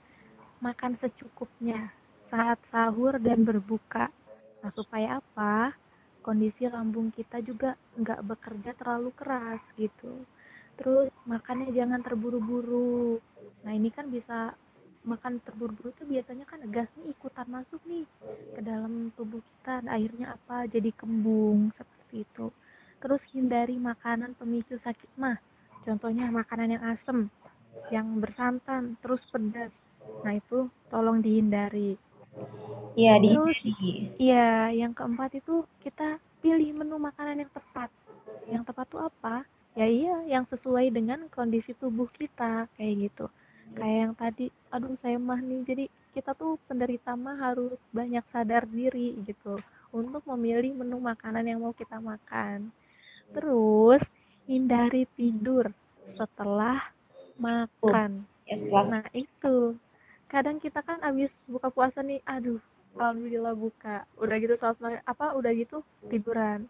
makan 0.64 0.97
secukupnya. 0.97 1.93
saat 2.25 2.57
sahur 2.73 3.21
dan 3.21 3.45
berbuka. 3.45 4.09
Nah, 4.64 4.73
supaya 4.73 5.21
apa? 5.21 5.77
Kondisi 6.25 6.64
lambung 6.64 7.12
kita 7.12 7.45
juga 7.45 7.77
nggak 8.01 8.25
bekerja 8.25 8.73
terlalu 8.73 9.12
keras 9.12 9.61
gitu. 9.77 10.25
Terus 10.81 11.12
makannya 11.29 11.69
jangan 11.77 12.01
terburu-buru. 12.01 13.21
Nah, 13.62 13.71
ini 13.77 13.93
kan 13.93 14.09
bisa 14.09 14.57
makan 15.05 15.38
terburu-buru 15.45 15.93
tuh 15.93 16.09
biasanya 16.09 16.49
kan 16.49 16.64
gasnya 16.73 17.05
ikutan 17.12 17.47
masuk 17.53 17.79
nih 17.85 18.09
ke 18.57 18.61
dalam 18.64 19.12
tubuh 19.12 19.45
kita. 19.45 19.85
Nah, 19.85 19.93
akhirnya 19.95 20.35
apa? 20.40 20.64
Jadi 20.67 20.90
kembung 20.97 21.71
seperti 21.77 22.25
itu. 22.25 22.49
Terus 23.05 23.21
hindari 23.37 23.77
makanan 23.77 24.33
pemicu 24.40 24.81
sakit 24.81 25.11
mah. 25.21 25.37
Contohnya 25.85 26.27
makanan 26.33 26.69
yang 26.81 26.85
asam, 26.88 27.29
yang 27.93 28.09
bersantan, 28.25 28.97
terus 29.05 29.29
pedas. 29.29 29.75
Nah, 30.25 30.33
itu 30.40 30.73
tolong 30.88 31.21
dihindari. 31.21 32.01
Iya, 32.97 33.14
Terus, 33.29 33.59
dihindari. 33.59 33.93
iya, 34.27 34.73
yang 34.81 34.93
keempat 34.97 35.31
itu 35.40 35.57
kita 35.85 36.09
pilih 36.43 36.71
menu 36.81 36.97
makanan 37.09 37.37
yang 37.45 37.53
tepat. 37.53 37.90
Yang 38.53 38.62
tepat 38.73 38.87
tuh 38.93 39.03
apa? 39.11 39.37
Ya 39.79 39.87
iya, 39.90 40.17
yang 40.33 40.45
sesuai 40.49 40.87
dengan 40.97 41.21
kondisi 41.37 41.73
tubuh 41.77 42.09
kita, 42.19 42.71
kayak 42.79 42.95
gitu. 43.11 43.27
Kayak 43.79 43.99
yang 44.09 44.14
tadi, 44.23 44.47
aduh 44.75 44.97
saya 45.03 45.19
mah 45.29 45.40
nih, 45.43 45.61
jadi 45.69 45.85
kita 46.17 46.33
tuh 46.40 46.57
penderita 46.71 47.12
mah 47.19 47.37
harus 47.47 47.77
banyak 47.99 48.25
sadar 48.33 48.64
diri 48.71 49.19
gitu 49.29 49.61
untuk 50.01 50.23
memilih 50.33 50.73
menu 50.81 50.97
makanan 51.03 51.45
yang 51.51 51.61
mau 51.64 51.75
kita 51.77 51.99
makan. 51.99 52.71
Terus, 53.32 54.02
hindari 54.44 55.08
tidur 55.16 55.72
setelah 56.18 56.78
makan. 57.40 58.28
Nah, 58.92 59.06
itu. 59.16 59.78
Kadang 60.28 60.58
kita 60.58 60.82
kan 60.82 60.98
abis 61.04 61.30
buka 61.46 61.70
puasa 61.70 62.02
nih, 62.02 62.18
aduh, 62.26 62.58
alhamdulillah 62.98 63.54
buka. 63.54 64.02
Udah 64.18 64.37
gitu 64.42 64.54
maghrib- 64.58 65.04
apa 65.06 65.26
udah 65.38 65.52
gitu 65.54 65.80
tiduran. 66.10 66.66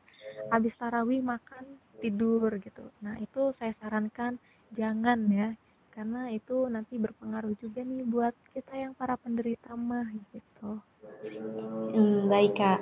Habis 0.52 0.74
tarawih 0.76 1.20
makan 1.24 1.64
tidur 2.04 2.50
gitu. 2.60 2.84
Nah, 3.00 3.16
itu 3.18 3.50
saya 3.58 3.72
sarankan 3.80 4.36
jangan 4.76 5.18
ya. 5.32 5.48
Karena 5.94 6.28
itu 6.34 6.66
nanti 6.68 6.98
berpengaruh 6.98 7.54
juga 7.62 7.80
nih 7.86 8.02
buat 8.04 8.34
kita 8.52 8.74
yang 8.74 8.92
para 8.98 9.14
penderita 9.16 9.72
mah 9.78 10.06
gitu. 10.34 10.82
Hmm, 11.94 12.26
baik, 12.28 12.52
Kak. 12.58 12.80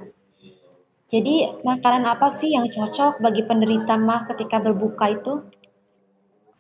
Jadi, 1.13 1.37
makanan 1.69 2.05
apa 2.15 2.29
sih 2.39 2.51
yang 2.57 2.67
cocok 2.77 3.13
bagi 3.25 3.43
penderita 3.49 3.95
mah 4.07 4.21
ketika 4.33 4.57
berbuka 4.65 5.07
itu? 5.13 5.35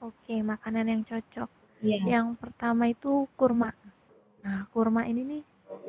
Oke, 0.09 0.35
makanan 0.53 0.87
yang 0.93 1.03
cocok. 1.11 1.49
Iya. 1.81 1.99
Yang 2.15 2.27
pertama 2.43 2.85
itu 2.95 3.12
kurma. 3.38 3.71
Nah, 4.45 4.61
kurma 4.75 5.03
ini 5.11 5.23
nih 5.33 5.43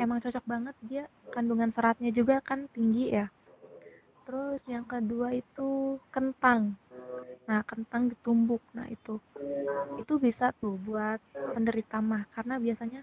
emang 0.04 0.19
cocok 0.23 0.45
banget 0.54 0.76
dia 0.89 1.04
kandungan 1.34 1.69
seratnya 1.76 2.12
juga 2.19 2.36
kan 2.49 2.60
tinggi 2.76 3.06
ya. 3.17 3.26
Terus 4.26 4.62
yang 4.73 4.86
kedua 4.88 5.36
itu 5.36 5.99
kentang. 6.15 6.62
Nah, 7.49 7.62
kentang 7.67 8.04
ditumbuk. 8.12 8.63
Nah, 8.78 8.88
itu 8.88 9.19
itu 10.02 10.13
bisa 10.26 10.45
tuh 10.62 10.76
buat 10.88 11.19
penderita 11.54 11.97
mah 12.02 12.23
karena 12.36 12.56
biasanya 12.65 13.02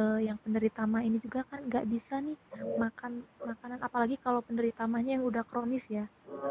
eh, 0.00 0.18
yang 0.28 0.38
penderita 0.42 0.82
mah 0.92 1.02
ini 1.08 1.18
juga 1.24 1.40
kan 1.50 1.60
nggak 1.68 1.86
bisa 1.94 2.14
nih 2.26 2.38
makan 2.82 3.12
makanan 3.48 3.78
apalagi 3.86 4.16
kalau 4.24 4.40
penderita 4.48 4.82
mahnya 4.92 5.12
yang 5.18 5.24
udah 5.30 5.44
kronis 5.50 5.84
ya. 5.98 6.06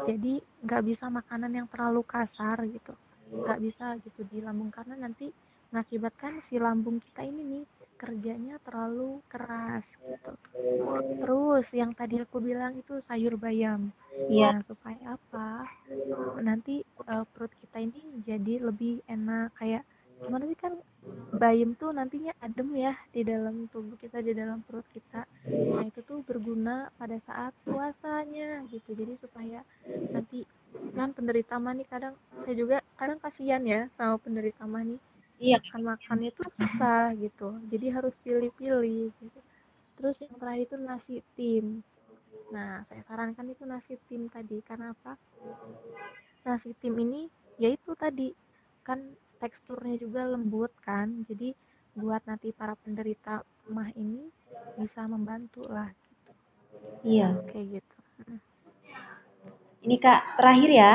Jadi 0.08 0.34
nggak 0.64 0.82
bisa 0.88 1.06
makanan 1.18 1.52
yang 1.58 1.66
terlalu 1.72 2.02
kasar 2.14 2.58
gitu. 2.76 2.92
Nggak 3.44 3.58
bisa 3.66 3.86
gitu 4.04 4.20
di 4.32 4.38
lambung 4.46 4.70
karena 4.76 4.94
nanti 5.04 5.26
mengakibatkan 5.72 6.32
si 6.46 6.54
lambung 6.66 6.96
kita 7.02 7.22
ini 7.30 7.42
nih 7.52 7.64
kerjanya 8.00 8.56
terlalu 8.66 9.10
keras 9.32 9.84
gitu. 10.10 10.32
Terus 11.20 11.66
yang 11.80 11.90
tadi 11.98 12.20
aku 12.24 12.38
bilang 12.48 12.72
itu 12.82 12.94
sayur 13.08 13.34
bayam. 13.44 13.80
Iya, 14.28 14.50
Nah, 14.52 14.64
supaya 14.68 15.16
apa? 15.16 15.48
Nanti 16.48 16.74
eh, 17.12 17.24
perut 17.32 17.52
kita 17.62 17.78
ini 17.86 18.00
jadi 18.28 18.54
lebih 18.68 18.94
enak 19.08 19.48
kayak 19.60 19.82
gimana 20.22 20.44
sih 20.46 20.58
kan 20.58 20.74
bayam 21.34 21.74
tuh 21.74 21.90
nantinya 21.90 22.32
adem 22.38 22.70
ya 22.78 22.94
di 23.10 23.26
dalam 23.26 23.66
tubuh 23.68 23.98
kita 23.98 24.22
di 24.22 24.32
dalam 24.32 24.62
perut 24.62 24.86
kita. 24.94 25.26
Nah, 25.50 25.82
itu 25.82 26.00
tuh 26.06 26.22
berguna 26.22 26.88
pada 26.94 27.18
saat 27.26 27.50
puasanya 27.66 28.62
gitu. 28.70 28.94
Jadi 28.94 29.18
supaya 29.18 29.60
nanti 30.14 30.46
kan 30.94 31.10
penderita 31.10 31.58
mah 31.58 31.74
nih 31.74 31.86
kadang 31.90 32.14
saya 32.46 32.54
juga 32.54 32.76
kadang 32.94 33.18
kasihan 33.18 33.62
ya 33.66 33.90
sama 33.98 34.18
penderita 34.18 34.62
mah 34.66 34.82
nih 34.86 35.00
iya, 35.42 35.58
makan 35.58 35.82
makannya 35.82 36.30
tuh 36.34 36.48
susah 36.54 37.14
gitu. 37.18 37.48
Jadi 37.70 37.86
harus 37.90 38.14
pilih-pilih 38.22 39.10
gitu. 39.10 39.40
Terus 39.98 40.16
yang 40.22 40.34
terakhir 40.38 40.62
itu 40.70 40.76
nasi 40.78 41.14
tim. 41.34 41.66
Nah, 42.54 42.86
saya 42.86 43.02
sarankan 43.06 43.50
itu 43.50 43.66
nasi 43.66 43.98
tim 44.06 44.30
tadi. 44.30 44.62
Karena 44.62 44.94
apa? 44.94 45.18
Nasi 46.46 46.70
tim 46.78 46.94
ini 46.98 47.26
yaitu 47.58 47.94
tadi 47.94 48.34
kan 48.82 48.98
teksturnya 49.44 50.00
juga 50.00 50.24
lembut 50.24 50.72
kan. 50.80 51.28
Jadi 51.28 51.52
buat 52.00 52.24
nanti 52.24 52.48
para 52.56 52.74
penderita 52.80 53.44
mah 53.68 53.92
ini 53.92 54.32
bisa 54.80 55.04
membantu 55.04 55.68
lah 55.68 55.92
iya. 57.04 57.28
kayak 57.52 57.66
gitu. 57.80 57.96
Mm. 58.24 58.40
Ini 59.84 59.96
Kak, 60.00 60.40
terakhir 60.40 60.70
ya. 60.72 60.92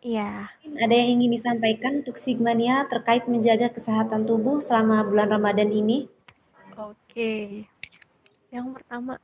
Iya, 0.00 0.48
Ada 0.80 0.94
yang 0.96 1.20
ingin 1.20 1.30
disampaikan 1.36 2.02
untuk 2.02 2.16
Sigmania 2.18 2.82
terkait 2.90 3.28
menjaga 3.30 3.70
kesehatan 3.70 4.26
tubuh 4.26 4.58
selama 4.58 5.06
bulan 5.06 5.30
Ramadan 5.30 5.70
ini? 5.70 6.10
oke. 6.74 7.32
Yang 8.50 8.66
pertama, 8.74 9.14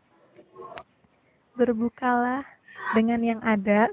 berbukalah 1.59 2.45
dengan 2.95 3.21
yang 3.25 3.41
ada. 3.43 3.91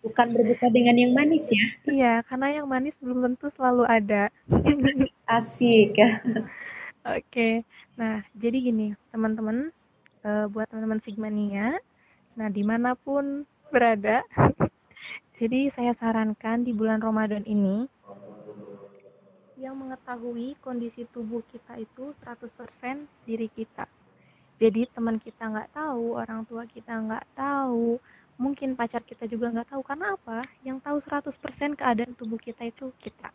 Bukan 0.00 0.32
berbuka 0.32 0.72
dengan 0.72 0.96
yang 0.96 1.12
manis 1.12 1.52
ya. 1.52 1.66
Iya, 1.92 2.14
karena 2.24 2.48
yang 2.60 2.66
manis 2.66 2.96
belum 3.00 3.20
tentu 3.20 3.52
selalu 3.52 3.84
ada. 3.84 4.32
Asik 5.28 6.00
ya. 6.00 6.10
Oke, 7.16 7.64
nah 7.96 8.20
jadi 8.36 8.60
gini 8.60 8.92
teman-teman, 9.08 9.72
eh, 10.20 10.44
buat 10.52 10.68
teman-teman 10.68 11.00
Sigmania, 11.00 11.80
nah 12.36 12.48
di 12.52 12.60
mana 12.60 12.92
pun 12.92 13.48
berada, 13.72 14.20
jadi 15.40 15.72
saya 15.72 15.96
sarankan 15.96 16.60
di 16.60 16.76
bulan 16.76 17.00
Ramadan 17.00 17.40
ini, 17.48 17.88
yang 19.60 19.76
mengetahui 19.76 20.56
kondisi 20.64 21.04
tubuh 21.08 21.44
kita 21.52 21.76
itu 21.76 22.16
100% 22.24 23.04
diri 23.28 23.48
kita. 23.52 23.84
Jadi 24.60 24.88
teman 24.92 25.16
kita 25.16 25.48
nggak 25.48 25.72
tahu, 25.72 26.20
orang 26.20 26.44
tua 26.44 26.68
kita 26.68 27.00
nggak 27.00 27.24
tahu, 27.32 27.96
mungkin 28.42 28.72
pacar 28.78 29.02
kita 29.04 29.24
juga 29.32 29.46
nggak 29.52 29.68
tahu. 29.76 29.82
Karena 29.84 30.06
apa? 30.16 30.38
Yang 30.66 30.78
tahu 30.86 30.98
100% 31.04 31.70
keadaan 31.78 32.12
tubuh 32.18 32.40
kita 32.40 32.62
itu 32.72 32.86
kita. 33.04 33.28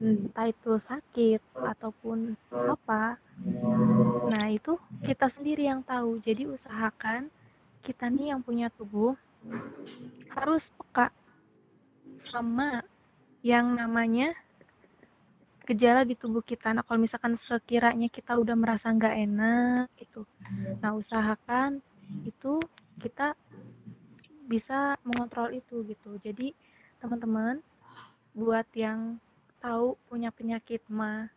Hmm, 0.00 0.30
Entah 0.30 0.46
itu 0.50 0.72
sakit 0.88 1.40
ataupun 1.62 2.34
apa, 2.74 3.02
Nah, 4.32 4.46
itu 4.58 4.72
kita 5.06 5.26
sendiri 5.34 5.66
yang 5.70 5.82
tahu. 5.82 6.10
Jadi 6.22 6.46
usahakan 6.46 7.28
kita 7.82 8.06
nih 8.14 8.26
yang 8.32 8.40
punya 8.46 8.68
tubuh 8.78 9.12
harus 10.32 10.64
peka 10.78 11.06
sama 12.30 12.80
yang 13.42 13.66
namanya 13.74 14.32
gejala 15.68 16.02
di 16.06 16.14
tubuh 16.18 16.42
kita. 16.42 16.74
Nah, 16.74 16.82
kalau 16.86 17.00
misalkan 17.02 17.34
sekiranya 17.46 18.08
kita 18.10 18.32
udah 18.38 18.56
merasa 18.58 18.90
nggak 18.90 19.16
enak 19.26 19.86
gitu, 19.98 20.26
nah 20.82 20.92
usahakan 20.98 21.78
itu 22.26 22.58
kita 23.02 23.34
bisa 24.52 25.00
mengontrol 25.08 25.48
itu 25.56 25.80
gitu. 25.88 26.20
Jadi 26.20 26.52
teman-teman 27.00 27.64
buat 28.36 28.68
yang 28.76 29.16
tahu 29.64 29.96
punya 30.12 30.28
penyakit 30.28 30.84
mah 30.92 31.32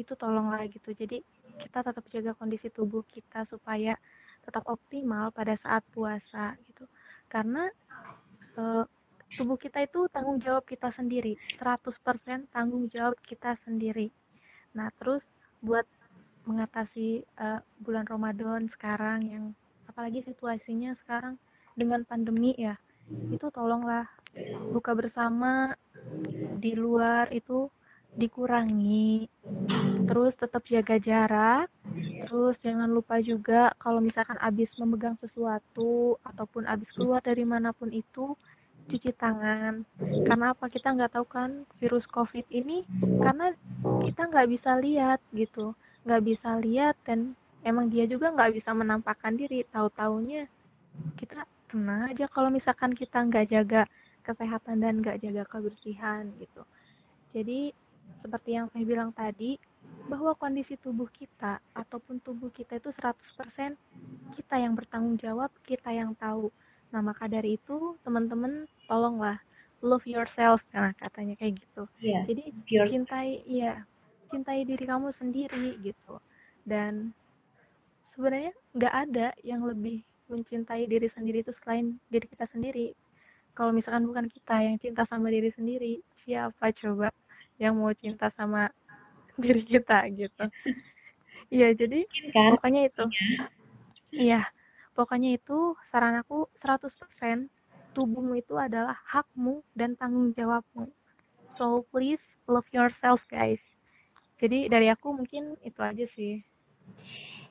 itu 0.00 0.16
tolonglah 0.16 0.64
gitu. 0.72 0.96
Jadi 0.96 1.20
kita 1.60 1.84
tetap 1.84 2.04
jaga 2.08 2.32
kondisi 2.32 2.72
tubuh 2.72 3.04
kita 3.04 3.44
supaya 3.44 3.92
tetap 4.40 4.64
optimal 4.64 5.28
pada 5.28 5.52
saat 5.60 5.84
puasa 5.92 6.56
gitu. 6.64 6.88
Karena 7.28 7.68
eh, 8.56 8.84
tubuh 9.36 9.60
kita 9.60 9.84
itu 9.84 10.08
tanggung 10.08 10.40
jawab 10.40 10.64
kita 10.64 10.88
sendiri, 10.88 11.36
100% 11.60 12.48
tanggung 12.48 12.88
jawab 12.88 13.18
kita 13.28 13.60
sendiri. 13.66 14.08
Nah, 14.72 14.88
terus 14.96 15.20
buat 15.60 15.84
mengatasi 16.48 17.26
eh, 17.26 17.60
bulan 17.82 18.08
Ramadan 18.08 18.70
sekarang 18.72 19.20
yang 19.28 19.44
apalagi 19.90 20.24
situasinya 20.24 20.96
sekarang 21.04 21.36
dengan 21.80 22.02
pandemi 22.10 22.52
ya, 22.66 22.74
itu 23.34 23.46
tolonglah 23.56 24.04
buka 24.74 24.92
bersama 25.00 25.52
di 26.64 26.72
luar 26.82 27.24
itu 27.40 27.58
dikurangi. 28.20 29.28
Terus 30.08 30.32
tetap 30.42 30.62
jaga 30.74 30.96
jarak. 31.08 31.66
Terus 32.26 32.56
jangan 32.60 32.90
lupa 32.96 33.16
juga 33.30 33.72
kalau 33.82 34.00
misalkan 34.04 34.36
habis 34.44 34.70
memegang 34.80 35.16
sesuatu 35.22 36.18
ataupun 36.28 36.62
habis 36.70 36.90
keluar 36.96 37.20
dari 37.24 37.44
mana 37.52 37.70
pun 37.72 37.88
itu 38.02 38.36
cuci 38.90 39.10
tangan. 39.16 39.74
Karena 40.26 40.46
apa? 40.52 40.66
Kita 40.74 40.88
nggak 40.96 41.12
tahu 41.16 41.26
kan 41.28 41.50
virus 41.80 42.04
covid 42.10 42.44
ini 42.52 42.84
karena 43.24 43.54
kita 44.04 44.28
nggak 44.30 44.48
bisa 44.54 44.70
lihat 44.84 45.20
gitu. 45.32 45.72
Nggak 46.04 46.22
bisa 46.28 46.50
lihat 46.60 46.94
dan 47.08 47.32
emang 47.64 47.86
dia 47.92 48.04
juga 48.12 48.32
nggak 48.34 48.52
bisa 48.60 48.70
menampakkan 48.76 49.34
diri. 49.40 49.64
Tahu-taunya 49.74 50.48
kita 51.18 51.44
tenang 51.68 52.08
aja 52.10 52.24
kalau 52.28 52.48
misalkan 52.48 52.92
kita 52.96 53.22
nggak 53.22 53.46
jaga 53.52 53.82
kesehatan 54.24 54.80
dan 54.80 55.00
nggak 55.00 55.20
jaga 55.20 55.42
kebersihan 55.48 56.28
gitu 56.40 56.62
jadi 57.32 57.72
seperti 58.24 58.50
yang 58.56 58.66
saya 58.72 58.84
bilang 58.84 59.10
tadi 59.12 59.60
bahwa 60.08 60.32
kondisi 60.34 60.74
tubuh 60.80 61.06
kita 61.12 61.60
ataupun 61.76 62.18
tubuh 62.24 62.48
kita 62.48 62.80
itu 62.80 62.90
100% 62.96 63.76
kita 64.34 64.54
yang 64.56 64.72
bertanggung 64.72 65.20
jawab, 65.20 65.52
kita 65.68 65.92
yang 65.92 66.16
tahu. 66.16 66.48
Nah, 66.88 67.04
maka 67.04 67.28
dari 67.28 67.60
itu 67.60 67.94
teman-teman 68.00 68.64
tolonglah 68.88 69.36
love 69.78 70.02
yourself 70.10 70.58
nah 70.74 70.90
katanya 70.98 71.38
kayak 71.38 71.60
gitu. 71.60 71.86
Iya. 72.02 72.20
Jadi 72.26 72.44
Yours. 72.66 72.90
cintai 72.90 73.44
ya, 73.46 73.84
cintai 74.32 74.66
diri 74.66 74.84
kamu 74.88 75.14
sendiri 75.14 75.78
gitu. 75.84 76.18
Dan 76.64 77.14
sebenarnya 78.16 78.52
nggak 78.74 78.94
ada 79.06 79.28
yang 79.44 79.62
lebih 79.62 80.02
mencintai 80.30 80.84
diri 80.88 81.08
sendiri 81.10 81.42
itu 81.44 81.52
selain 81.64 81.96
diri 82.12 82.26
kita 82.28 82.46
sendiri. 82.52 82.94
Kalau 83.56 83.72
misalkan 83.74 84.06
bukan 84.06 84.26
kita 84.30 84.56
yang 84.62 84.76
cinta 84.78 85.02
sama 85.08 85.28
diri 85.34 85.50
sendiri, 85.50 86.00
siapa 86.22 86.70
coba 86.76 87.10
yang 87.58 87.74
mau 87.80 87.90
cinta 87.96 88.30
sama 88.38 88.70
diri 89.42 89.62
kita 89.66 90.06
gitu. 90.14 90.44
Iya, 91.52 91.74
jadi 91.76 92.04
Kan? 92.34 92.54
pokoknya 92.54 92.80
itu. 92.88 93.04
Iya, 94.14 94.40
pokoknya 94.96 95.30
itu 95.38 95.76
saran 95.90 96.16
aku 96.22 96.48
100% 96.60 97.50
tubuhmu 97.96 98.38
itu 98.38 98.54
adalah 98.56 98.96
hakmu 99.12 99.64
dan 99.74 99.96
tanggung 99.98 100.32
jawabmu. 100.38 100.86
So 101.58 101.84
please 101.90 102.22
love 102.46 102.68
yourself 102.72 103.20
guys. 103.28 103.60
Jadi 104.38 104.70
dari 104.70 104.86
aku 104.90 105.10
mungkin 105.18 105.58
itu 105.66 105.80
aja 105.82 106.06
sih. 106.14 106.42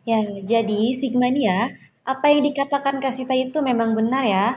Ya, 0.08 0.18
jadi 0.24 0.80
Sigmania, 0.96 1.76
apa 2.08 2.32
yang 2.32 2.48
dikatakan 2.48 3.04
Kasita 3.04 3.36
itu 3.36 3.60
memang 3.60 3.92
benar 3.92 4.24
ya. 4.24 4.48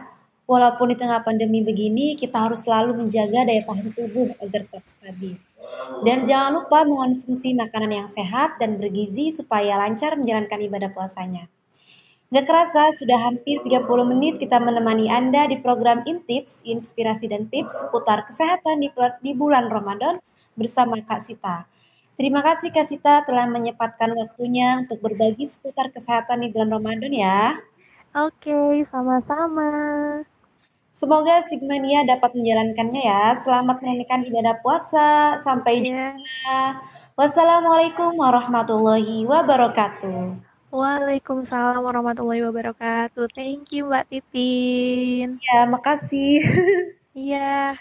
Walaupun 0.46 0.94
di 0.94 0.96
tengah 0.98 1.22
pandemi 1.26 1.62
begini, 1.62 2.14
kita 2.14 2.46
harus 2.46 2.66
selalu 2.66 3.02
menjaga 3.02 3.46
daya 3.46 3.62
tahan 3.66 3.90
tubuh 3.94 4.34
agar 4.38 4.66
tetap 4.66 4.82
stabil. 4.82 5.38
Dan 6.02 6.26
jangan 6.26 6.62
lupa 6.62 6.82
mengonsumsi 6.86 7.54
makanan 7.54 8.02
yang 8.02 8.08
sehat 8.10 8.58
dan 8.58 8.78
bergizi 8.78 9.30
supaya 9.30 9.78
lancar 9.78 10.18
menjalankan 10.18 10.58
ibadah 10.58 10.90
puasanya. 10.90 11.46
Gak 12.30 12.46
kerasa, 12.46 12.94
sudah 12.94 13.18
hampir 13.30 13.58
30 13.62 13.86
menit 14.06 14.38
kita 14.38 14.62
menemani 14.62 15.10
Anda 15.10 15.50
di 15.50 15.58
program 15.58 16.06
Intips, 16.06 16.62
Inspirasi 16.62 17.26
dan 17.26 17.50
Tips 17.50 17.86
seputar 17.86 18.22
kesehatan 18.26 18.78
di, 18.78 18.94
di 19.22 19.32
bulan 19.34 19.66
Ramadan 19.66 20.22
bersama 20.54 20.98
Kak 21.02 21.18
Sita. 21.18 21.66
Terima 22.20 22.44
kasih 22.44 22.68
Kak 22.68 22.84
Sita 22.84 23.24
telah 23.24 23.48
menyempatkan 23.48 24.12
waktunya 24.12 24.76
untuk 24.84 25.00
berbagi 25.00 25.48
seputar 25.48 25.88
kesehatan 25.88 26.44
di 26.44 26.52
bulan 26.52 26.76
Ramadan 26.76 27.08
ya. 27.16 27.56
Oke, 28.12 28.84
sama-sama. 28.92 29.72
Semoga 30.92 31.40
Sigmania 31.40 32.04
dapat 32.04 32.36
menjalankannya 32.36 33.08
ya. 33.08 33.32
Selamat 33.32 33.80
menunaikan 33.80 34.20
ibadah 34.28 34.60
puasa. 34.60 35.40
Sampai 35.40 35.80
yeah. 35.80 36.12
jumpa. 36.12 36.84
Wassalamualaikum 37.16 38.12
warahmatullahi 38.12 39.24
wabarakatuh. 39.24 40.44
Waalaikumsalam 40.76 41.80
warahmatullahi 41.80 42.44
wabarakatuh. 42.44 43.32
Thank 43.32 43.72
you 43.72 43.88
Mbak 43.88 44.12
Titin. 44.12 45.40
Ya, 45.40 45.64
makasih. 45.64 46.44
Iya. 47.10 47.74